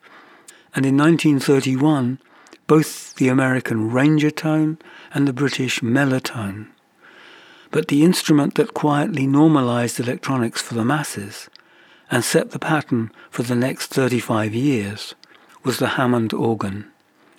And 0.76 0.86
in 0.86 0.96
1931, 0.96 2.20
both 2.68 3.16
the 3.16 3.26
American 3.26 3.90
Rangertone 3.90 4.78
and 5.12 5.26
the 5.26 5.32
British 5.32 5.80
Mellotone. 5.80 6.68
But 7.72 7.88
the 7.88 8.04
instrument 8.04 8.54
that 8.54 8.74
quietly 8.74 9.26
normalized 9.26 9.98
electronics 9.98 10.62
for 10.62 10.74
the 10.74 10.84
masses 10.84 11.48
and 12.12 12.22
set 12.22 12.50
the 12.50 12.58
pattern 12.58 13.10
for 13.30 13.42
the 13.42 13.56
next 13.56 13.86
35 13.86 14.54
years 14.54 15.14
was 15.64 15.78
the 15.78 15.88
Hammond 15.88 16.34
organ. 16.34 16.84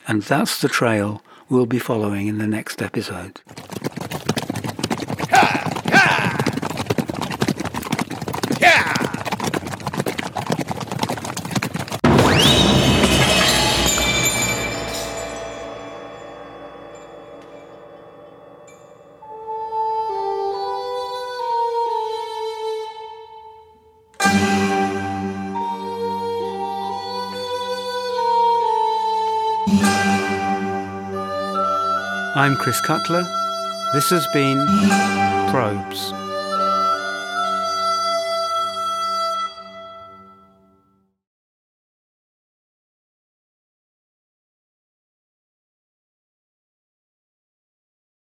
And 0.07 0.23
that's 0.23 0.59
the 0.59 0.67
trail 0.67 1.21
we'll 1.47 1.67
be 1.67 1.77
following 1.77 2.27
in 2.27 2.39
the 2.39 2.47
next 2.47 2.81
episode. 2.81 3.39
I'm 32.43 32.57
Chris 32.57 32.81
Cutler. 32.81 33.23
This 33.93 34.09
has 34.09 34.27
been 34.33 34.67
Probes. 35.49 36.22